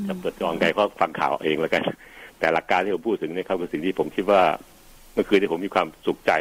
[0.06, 1.82] จะเปิดจองไงก็ฟังข่าวเองแล้วกัน
[2.38, 4.42] แต่หลักการที่ผมพูดถึงเนี่ยครับคือสิ่งที่ผมคิดว่า
[5.14, 6.32] เมื่อคืนที่ผมมีความสุขใจ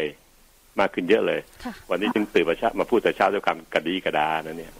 [0.80, 4.74] มากขึ้นเยอะเลยค่ะวันนี้จึงตื่นมาเช้ามาพูดแต่เช้าด้วยความกระดีกระดานะเนี่ย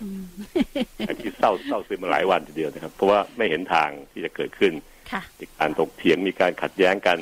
[1.07, 4.73] อันที่เศร้าเศร้าซึมมาหลายวันทีเดียวนะครับ เพราะว่าไม่เห็นทางที่จะเกิดขึ้น
[5.11, 7.17] ค่ะมีการถกเถียงมีการขัดแย้งกัน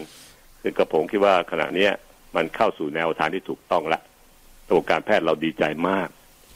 [0.61, 1.91] ซึ่งกระผมคิดว่าขณะเนี้ย
[2.35, 3.99] มันเข้าสู่แนวทางที่ถูกต้องละ
[4.69, 6.07] ระบบการแพทย์เราดีใจมาก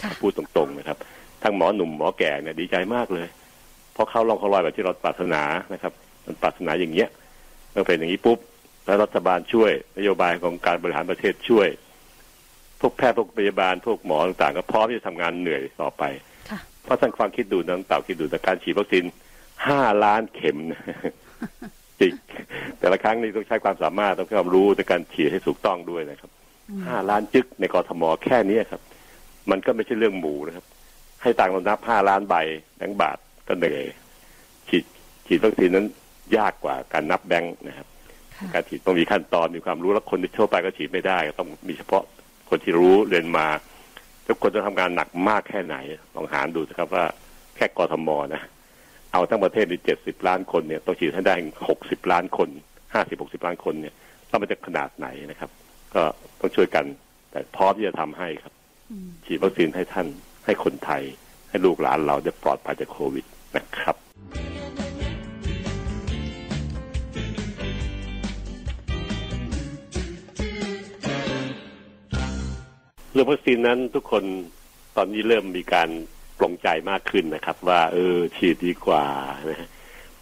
[0.04, 0.98] ค่ะพูดตรงๆนะครับ
[1.44, 3.28] ทั้งหมอหนุ่มหมอแก่เนี่ยดีใจมากเลย
[3.94, 5.42] เพราะเข้าลองเขาลอยแบบที่เราปรารถนา
[5.74, 5.94] นะครับ
[6.26, 7.10] มันปรารถนาอย่างเงี้ย
[7.72, 8.40] เมื่อเป็นอย่างนี้ปุ๊บ
[8.86, 11.68] แล้วรัฐบาลช่วย นโยบายของการบริหารประเทศช่วย
[12.80, 16.04] พวกแพทย์พวกพยาบาลพวกหมอต่างๆ ก็พร้อมที่จะทำงานเหนื่อยต่อไป
[16.50, 19.06] ค่ะเพราะท่านฟังคิดดูนะน้องเต่าคิดดูแต่การฉีดวัคซีน
[19.68, 20.82] ห้าล้านเข็มนะ
[22.02, 22.14] จริง
[22.80, 26.32] แต่ละครั้งนี่ต้องใช้ความสามารถต้องใช้ความรู้ในการฉีดให้ถูกต้องด้วยนะครับ
[26.88, 28.82] ห้าล้านจึกในกรทมแค่นี้ครับ
[29.52, 30.66] มันก็ไม่ใช่เรื่องหมูนะครับ
[31.22, 32.36] ให้ต่างค์เรานับห้าล้านใบ
[32.78, 33.84] แบงค์บาทก็เหนื่อย
[34.70, 34.84] ฉีด
[35.28, 35.86] ฉีดวัคซีนนั้น
[36.38, 37.88] ยากกว่าการนับแบงค์นะครับ
[38.36, 42.04] ค่ะการฉีดต้องมีขั้นตอนมีความรู้แล้วคนที่ทั่วไปก็ฉีดไม่ได้ ก็ต้องมีเฉพาะ
[42.50, 43.48] คนที่รู้เรียนมา
[44.28, 45.76] ทุกคนจะทำงานหนักมากแค่ไหน
[46.16, 47.06] ลองหารดูนะครับว่า
[47.56, 48.42] แค่กทมนะ
[49.14, 51.36] เอาทั้งประเทศนี่เจ็ดสิบล้านคนเนี่ยต้องฉีดให้ได้
[51.70, 52.50] หกสิบล้านคน
[52.94, 53.94] ห้าสิบหกสิบล้านคนเนี่ย
[54.30, 55.50] ต้องมันจะขนาดไหนนะครับ
[55.96, 56.04] ก็
[56.40, 56.86] ต้องช่วยกัน
[57.32, 58.54] แต่พร้อมที่จะทำให้ครับ
[59.26, 60.08] ฉีดวัคซีนให้ท่าน
[60.46, 61.04] ให้คนไทย
[61.50, 63.96] ให้ลูกหลานเราได้ปลอดภัยจากโควิดนะครับ
[73.14, 74.24] เรื่องวัคซีนนั้นทุกคน
[74.98, 75.90] ตอนนี้เริ่มมีการ
[76.40, 79.06] ปลงใจมากขึ้นนะครับ ว่าเออฉีดดีกว่า
[79.50, 79.70] นะฮะ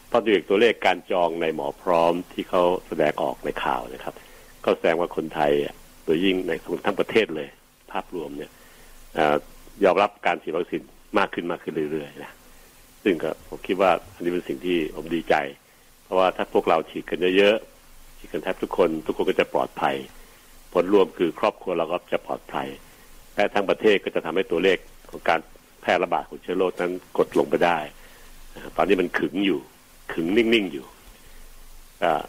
[0.07, 4.15] เพราะด้วยตัวเลขการจองในหมอพร้อมที่เขาแสดงออกในข่าวนะครับ
[4.65, 5.51] ก็แสดงว่าคนไทย
[6.03, 6.51] โดยยิ่งใน
[6.85, 7.47] ทั้งประเทศเลย
[7.91, 8.51] ภาพรวมเนี่ย
[9.19, 9.21] อ
[9.83, 10.81] ยอมรับการฉีดวัคซีน
[11.17, 12.31] มากขึ้นมากขึ้นเรื่อยๆนะ
[13.03, 15.35] ซึ่งก็ผมคิดว่าอันนี้เป็นสิ่งที่ผมดีใจ
[16.03, 19.95] เพราะว่าถ้าพวกเราฉีดกันเยอะๆฉีดกันแทบทุกคนทุกคนก็จะปลอดภัย
[20.73, 22.67] ผลรวมคือครอบครัวเราก็จะปลอดภัย
[23.35, 24.77] และทั้งประเทศก็จะทำให้ตัวเลข
[25.09, 25.39] ของการ
[25.81, 27.77] แพร่ระบาดของเชื้อโรคนั้นกดลงไปได้
[28.55, 29.59] นะครับตอนนี้มันขึงอยู่
[30.13, 30.85] ขึงนิ่งๆอยู่
[32.03, 32.23] อ่า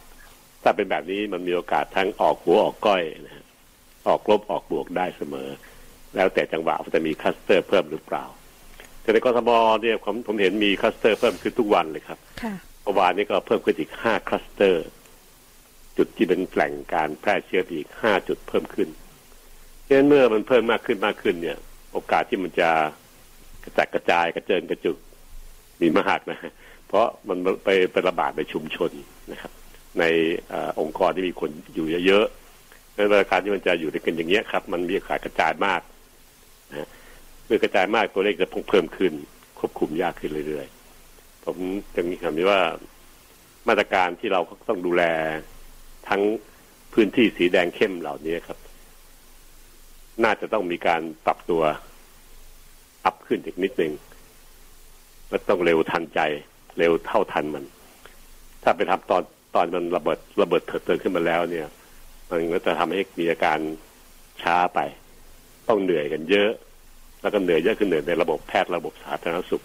[0.62, 3.44] ถ้าเป็นแบบนี้มันมีโอกาสทั้งออกหัวออกก้อยนะฮะ
[4.08, 5.48] ออกลบออกบวกได้เสมอ
[6.14, 8.24] แล้วแต่จังหวะว่าจะมี cluster เพิ่มหรือเปล่า
[9.00, 9.50] แต่ในกทม
[9.82, 14.86] เนี่ยผมผมเห็นมี cluster เพิ่มขึ้นทุกวันเลยครับค่ะเมื่อวานนี้ก็เพิ่มขึ้นอีกห้า cluster
[15.96, 18.88] จุดที่เป็นแหล่งการแพร่เชื้ออีกห้าจุดเพิ่มขึ้น
[19.86, 21.58] ฉะนั้นเมื่อมันเพิ่มมากขึ้นมากขึ้นเนี่ย
[21.92, 22.70] โอกาสที่มันจะ
[23.07, 23.07] ก
[23.68, 24.98] ระจัดกระจายกระเจิงกระจุก
[25.80, 26.38] มีมากนะ
[26.88, 28.90] เพราะมันไปไประบาดในชุมชน
[29.32, 29.52] นะครับ
[29.98, 30.04] ใน
[30.52, 35.80] อองค์กรที่มีคนอยู่เยอะๆในราการที่มันจะอยู่ด้วยกันอย่างเงี้ยครับ มันมีโอกาสกระจายมาก
[36.70, 36.88] นะ
[37.46, 39.12] เมื่อกระจายมากตัวเลขจะเพิ่มขึ้น
[39.58, 41.56] ควบคุมยากขึ้นเรื่อยๆผม
[41.96, 42.60] จะมีคำนี้ว่า
[43.68, 45.02] มาตรการที่เราต้องดูแล
[46.08, 46.22] ทั้ง
[46.92, 48.58] พื้นที่สีแดงเข้มเหล่านี้ครับ
[50.24, 51.62] น่าจะต้องมีการปรับตัว
[53.08, 53.92] อัพขึ้นอีกนิดหนึ่ง
[55.28, 56.20] และต้องเร็วทันใจ
[56.78, 57.64] เร็วเท่าทันมัน
[58.62, 59.22] ถ้าไปทำตอน
[59.54, 61.68] ตอนมันระเบิดระเบิดเถิดเทิงขึ้นมาแล้วเนี่ย
[62.28, 63.58] มันก็จะทำให้มีอาการ
[64.42, 64.80] ช้าไป
[65.68, 66.50] ต้องเหนื่อยกันเยอะ
[67.20, 69.64] แล้วก็เหนื่อยเยอะขึ้นเหนื่อยในระบบแพทย์ระบบสาธารณสุข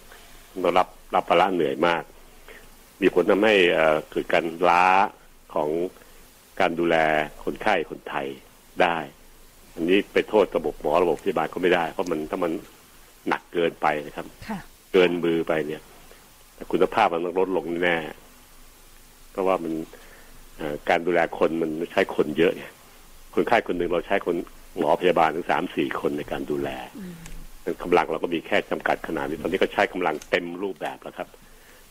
[0.64, 2.04] ต้องรับรับภาระเหนื่อยมาก
[3.02, 3.56] มีผลทำให้
[4.12, 4.88] เกิดการล้า
[5.54, 5.70] ของ
[6.60, 6.96] การดูแล
[7.44, 8.28] คนไข้คนไทย
[8.82, 8.98] ได้
[9.76, 12.52] อันนี้ไปโทษระบบหมอระบบพยาบาลก็ไม่ได้ เพราะมันถ้ามัน
[13.30, 14.60] หนักเกินไปนะครับค่ะ
[14.94, 15.82] เกินมือไปเนี่ย
[16.56, 17.98] แต่คุณภาพมันต้องลดลงแน่
[19.32, 19.74] เพราะว่ามัน
[20.58, 22.66] เอ่อการดูแลคนมันใช้คนเยอะไง
[23.36, 24.36] คนไข้คนหนึ่งเราใช้คน
[24.78, 26.70] หมอพยาบาลถึงสามสี่คนในการดูแล
[27.84, 31.28] กำลังเราก็มีแค่จำกัดขนาดนี้ตอนนี้ก็ใช้กำลังเต็มรูปแบบแล้วครับ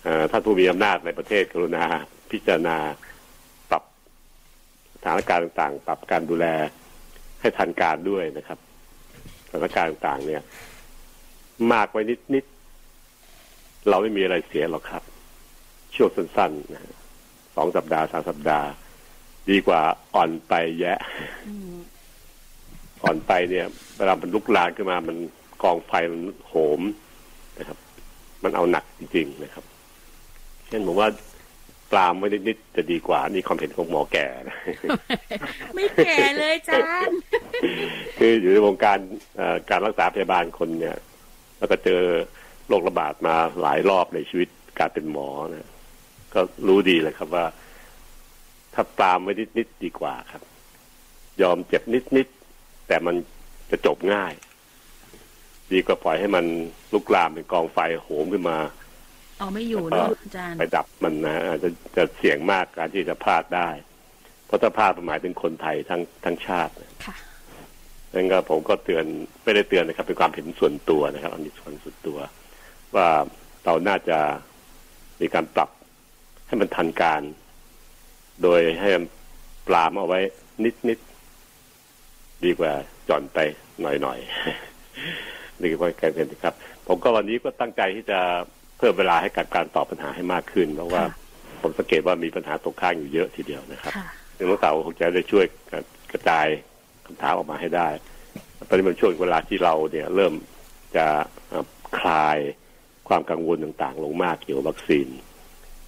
[0.03, 1.85] เอ่อท่านผู้มีอำนาจในประเทศกรุณา
[2.31, 2.77] พิจารณา
[3.71, 3.83] ปรับ
[4.95, 6.47] สถานการณ์ต่างๆ ปรับการดูแล
[7.41, 8.59] ให้ทันการด้วยนะครับ
[9.49, 10.43] สถานการณ์ต่างๆ เนี่ย
[11.73, 15.03] มากไว้นิดนิดๆเราไม่มีอะไรเสียหรอกครับ
[15.95, 16.95] ช่วงสั้นๆนะฮะ
[17.57, 18.69] สองสัปดาห์สามสัปดาห์
[19.51, 19.81] ดีกว่า
[20.15, 20.99] อ่อนไปแยะ
[23.05, 25.17] อ่อนไปเนี่ยเวลามันลุกลานขึ้นมา มัน
[25.63, 26.81] กองไฟมันโหม
[27.59, 27.79] นะครับ
[28.43, 29.65] มันเอาหนักจริงๆนะครับ
[30.69, 31.09] เช่นผมว่า
[31.91, 34.57] ปลามไม่นิดๆจะดีกว่า นี่ความเห็นของหมอแก่นะ
[35.75, 37.17] ไม่แก่เลยอาจารย์
[38.19, 38.99] คืออยู่ในวงการ
[39.37, 40.97] เอ่อการรักษาพยาบาลคนเนี่ย
[41.63, 42.03] แล้วก็เจอ
[42.69, 44.49] โรคระบาดมาหลายรอบในชีวิต
[44.79, 45.69] การเป็นหมอนะ
[46.35, 47.47] ก็รู้ดีเลยครับว่า
[48.75, 50.43] ถ้าปรามไว้นิดๆดีกว่าครับ
[51.43, 51.83] ยอมเจ็บ
[52.17, 53.15] นิดๆแต่มัน
[53.71, 54.33] จะจบง่าย
[55.73, 56.45] ดีกว่าปล่อยให้มัน
[56.93, 58.59] ลุกลามเป็นกองไฟโหมขึ้นมา
[59.39, 63.69] เอาไม่อยู่เนอะอาจารย์ไปดับมันนะอาจจะจะเสี่ยงมากการที่จะพลาดได้
[64.47, 66.73] เพราะถ้าพลาดหมายถึงคนไทยทั้งทั้งชาติ
[67.07, 67.17] ค่ะ
[68.15, 69.05] นั่นก็ผมก็เตือน
[69.43, 72.19] ไม่ได้เตือนนะครับเป็นความเห็นส่วนตัวนะครับอันนี้ส่วนส่วนตัว
[72.95, 73.09] ว่า
[73.65, 74.19] เราน่าจะ
[75.21, 75.71] มีการปรับ
[76.47, 77.23] ให้มันทันการ
[78.43, 79.05] โดยให้มัน
[79.69, 80.21] ปลามเอาไว้
[80.65, 80.99] นิดนิด
[82.45, 82.73] ดีกว่า
[83.09, 83.39] จอนไป
[83.83, 86.55] หน่อยหน่อยๆนี่คือการเป็นครับ
[86.87, 88.19] ผมก็วันนี้ก็ตั้งใจที่จะ
[88.79, 91.13] เพิ่มเวลาให้กับการตอบปัญหาให้มากขึ้น เพราะว่าค่ะ
[91.63, 94.07] ผมสังเกตว่ามีปัญหาตกค้างอยู่เยอะทีเดียวนะครับค่ะ
[94.37, 95.45] ซึ่งน้องเต๋าคงจะได้ช่วย
[96.13, 96.47] กระจาย
[97.13, 97.89] คำถามออกมาให้ได้
[98.69, 100.33] ตอนนี้มันช่วงเวลาที่เราเนี่ยเริ่ม
[100.97, 101.07] จะ
[101.99, 102.39] คลาย
[103.09, 105.09] ความกังวลต่างๆ ลงมากเกี่ยวกับวัคซีน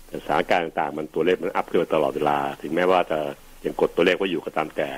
[0.07, 3.19] แต่สถานการณ์ต่างๆ มันตัวเลขมัน up ขึ้นมาตลอดเวลา ถึงแม้ว่าจะ
[3.65, 4.89] ยังกดตัวเลขไว้อยู่ก็ตามแต่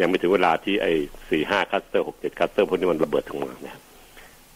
[0.00, 0.92] ยังไม่ถึงเวลาที่ไอ้
[1.30, 3.80] สี่ห้า cluster หกเจ็ด cluster พวกนี้มันระเบิดทั้งหมดนะ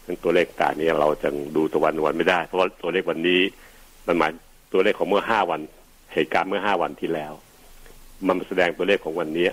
[0.05, 3.39] ซึ่งตัวเลขต่างนี้เราจะดูตัววันวันไม่ได้ เพราะว่าตัวเลขวันนี้
[4.07, 4.31] มันหมาย
[4.73, 5.61] ตัวเลขของเมื่อห้าวัน
[6.13, 7.33] เหตุการณ์เมื่อห้าวันที่แล้ว
[8.27, 9.47] มันแสดงตัวเลขของวันนี้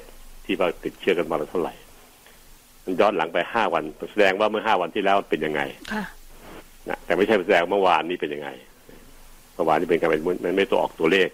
[0.46, 1.74] ที่ว่าติดเชื้อกันมาแล้วเท่าไหร่
[2.84, 5.60] มันย้อนหลังไปห้าวันแสดงว่าเมื่อห้าวันที่แล้วมันเป็นยังไง
[5.92, 6.04] ค่ะ
[6.88, 8.48] นะแต่ไม่ใช่แสดงเมื่อวานนี้เป็นยังไง
[9.54, 11.28] เมื่อวานนี้เป็นการมันมันไม่ตัวออกตัวเลข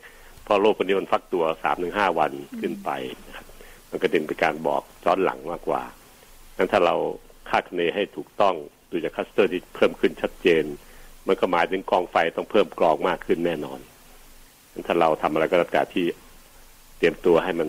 [0.44, 2.90] เพราะโรคคนนี้มันฟักตัวสามถึงห้าวันขึ้นไป
[3.26, 3.46] นะครับ
[3.90, 5.82] มันก็เป็นการบอกย้อนหลังมากกว่า
[6.56, 6.94] นั้นถ้าเรา
[7.50, 8.54] คาดคะเนให้ถูกต้อง
[8.90, 10.64] ดูจากคัสเตอร์ที่เพิ่มขึ้นชัดเจน
[11.26, 13.80] มันก็หมายถึงกองไฟต้องเพิ่มกรองมากขึ้นแน่นอน
[14.72, 16.04] นั้นถ้าเราทำอะไรก็แล้วแต่ที่
[16.98, 17.68] เตรียมตัวให้มัน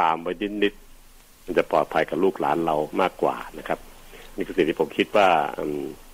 [0.00, 0.32] ตามไว้
[0.64, 3.78] นิดๆมันจะปลอดภัยกับลูกหลานเรามากกว่านะครับ
[4.36, 5.28] นี่คือสิ่งที่ผมคิดว่า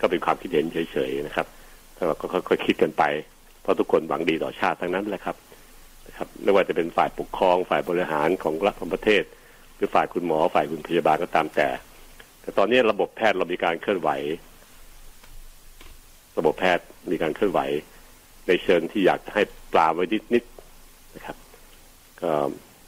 [0.00, 1.46] ก็เป็นความคิดเห็นเฉยๆนะครับ
[1.96, 3.04] ถ้าเราก็ค่อยๆคิดกันไป
[3.62, 5.36] เพราะทุกคนหวังดีต่อชาติทั้งนั้นแหละครับ
[6.06, 9.22] นะครับ ไม่ว่าจะเป็นฝ่ายปกครองฝ่ายบริหารของรัฐของประเทศ
[9.76, 11.68] หรือฝ่ายคุณหมอฝ่ายคุณพยาบาลก็ตามแต่
[12.42, 14.10] แต่ตอนนี้ระบบแพทย์เรามีการเคลื่อนไหว
[16.38, 17.60] ระบบแพทย์มีการเคลื่อนไหว
[18.48, 21.36] ในเชิงที่อยากจะให้ปลามไว้นิดๆนะครับ
[22.20, 22.30] ก็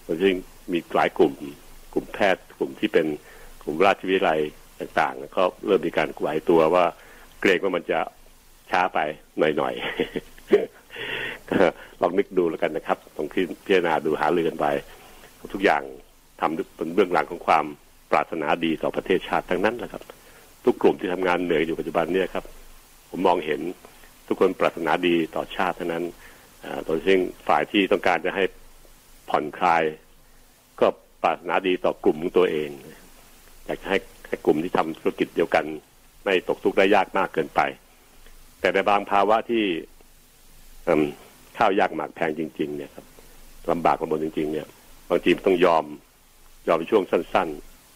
[0.06, 0.36] มันจึง
[0.72, 1.32] มีหลายกลุ่ม
[1.92, 3.06] กลุ่มแพทย์กลุ่มที่เป็น
[3.62, 4.40] กลุ่มราชวิทยาลัย
[4.80, 6.84] ต่างๆก็เริ่มมีการไหวตัวว่า
[7.40, 7.98] เกรงว่ามันจะ
[8.70, 8.98] ช้าไป
[9.38, 13.42] หน่อยๆลองนึกดูแล้วกันนะครับต้องพิ
[13.74, 14.66] จารณาดูหาเรือกันไป
[15.52, 15.82] ทุกอย่าง
[16.40, 17.64] ทำเป็นเบื้องหลังของความ
[18.10, 20.02] ปรารถนาดีต่อประเทศชาติทั้งนั้นแหละครับ
[20.64, 22.44] ทุกกลุ่มที่ทำงานเหนื่อยอยู่ปัจจุบันเนี่ยครับ
[23.10, 23.60] ผมมองเห็น
[24.28, 26.04] ทุกคนปรารถนาดีต่อชาติทั้งนั้น
[26.64, 28.44] อ่าโดยเฉพาะฝ่ายที่ต้องการจะให้
[29.30, 29.82] ผ่อนคลาย
[31.24, 32.70] ปรารถนาดีต่อกลุ่มของตัวเอง
[33.66, 33.98] อยากจะให้
[34.28, 35.64] ให้กลุ่มที่ทำธุรกิจเดียวกัน
[36.24, 37.60] ไม่ตกทุกข์ได้ยากมากเกินไป
[38.60, 39.64] แต่ในบางภาวะที่
[41.58, 43.06] ข้าวยากหมากแพงจริง ๆ เนี่ยครับ
[43.70, 44.66] ลำบากลำบนจริง ๆ เนี่ย
[45.10, 45.84] บางทีต้องยอม
[46.68, 47.48] ยอมช่วงสั้น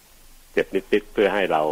[0.03, 1.63] ๆ เจ็บนิดๆเพื่อให้เรา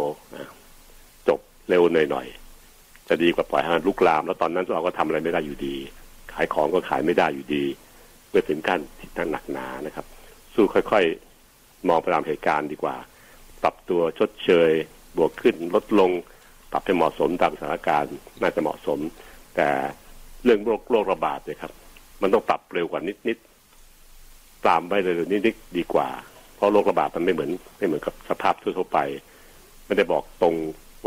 [1.27, 1.39] จบ
[1.69, 5.75] เร็วหน่อยๆจะดีกว่าปล่อยให้มันลุกลาม แล้วตอนนั้นเราก็ทำอะไรไม่ได้อยู่ดี
[6.33, 7.63] ขายของก็ขายไม่ได้อยู่ดี
[8.29, 10.05] เมื่อถึงขั้นที่หนักหนานะครับ
[10.55, 11.26] สู้ค่อยๆ
[11.87, 12.95] มองไปตามเหตุการณ์ดีกว่า
[13.63, 14.71] ปรับตัวชดเชย
[15.17, 16.11] บวกขึ้นลดลง
[16.71, 18.99] ปรับให้เหมาะสมตามสถานการณ์น่าจะเหมาะสม
[19.55, 19.67] แต่
[20.43, 21.71] เรื่องโรคโรคระบาดเนี่ยครับ
[22.21, 26.09] มันต้องปรับเร็วกว่านิดๆตามไปเลยนิดๆดีกว่า
[26.55, 28.99] เพราะโรคระบาดมันไม่เหมือนไม่เหมือนกับสภาพทั่วๆไป
[29.85, 30.55] ไม่ได้บอกตรง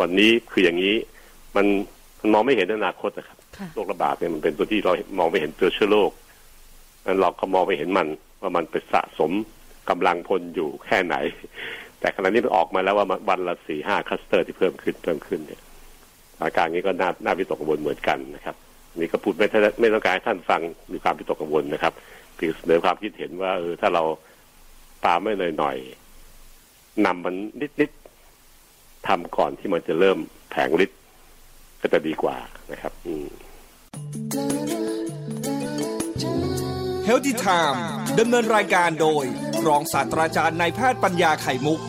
[0.00, 0.94] วันนี้คืออย่างนี้
[1.56, 1.66] มัน
[2.20, 6.10] มันมองไม่เห็นอนาคตนะครับค่ะโรคระบาดเนี่ยมันเป็นตัวที่เรามองไม่เห็นตัวเชื้อโรค
[7.06, 8.08] นั้นเราก็มองไม่เห็นมัน
[8.40, 9.32] ว่ามันไปสะสม
[9.90, 11.16] กำลังพลอยู่แค่ไหน
[12.00, 15.60] แต่ขณะนี้มันออกมาแล้วว่าวันละสี่ห้าคลัสเตอร์ที่เพิ่มขึ้นเพิ่มขึ้นเนี่ย
[16.36, 18.56] สถานการณ์นี้ก็น่าน่าวิตกกังวลเหมือนกันนะครับ
[18.96, 20.60] นี่ก็พูดไม่ได้ไม่ต้องการให้ท่านฟัง
[20.92, 21.92] มีความวิตกกังวลนะครับ
[22.36, 24.02] เพียงเสนอความคิดเห็นว่าเออถ้าเรา
[25.06, 27.34] ตามไม่หน่อยๆนำมัน
[27.80, 30.18] นิดๆทำก่อนที่มันจะเริ่ม
[30.50, 30.98] แผงฤทธิ์
[31.80, 32.36] ก็จะดีกว่า
[32.72, 33.28] นะครับ อืม
[37.04, 37.82] เฮลติไทม์
[38.18, 39.24] ดำเนินรายการโดย
[39.68, 41.80] รองศาสตราจารย์นายแพทย์ปัญญาไข่มุก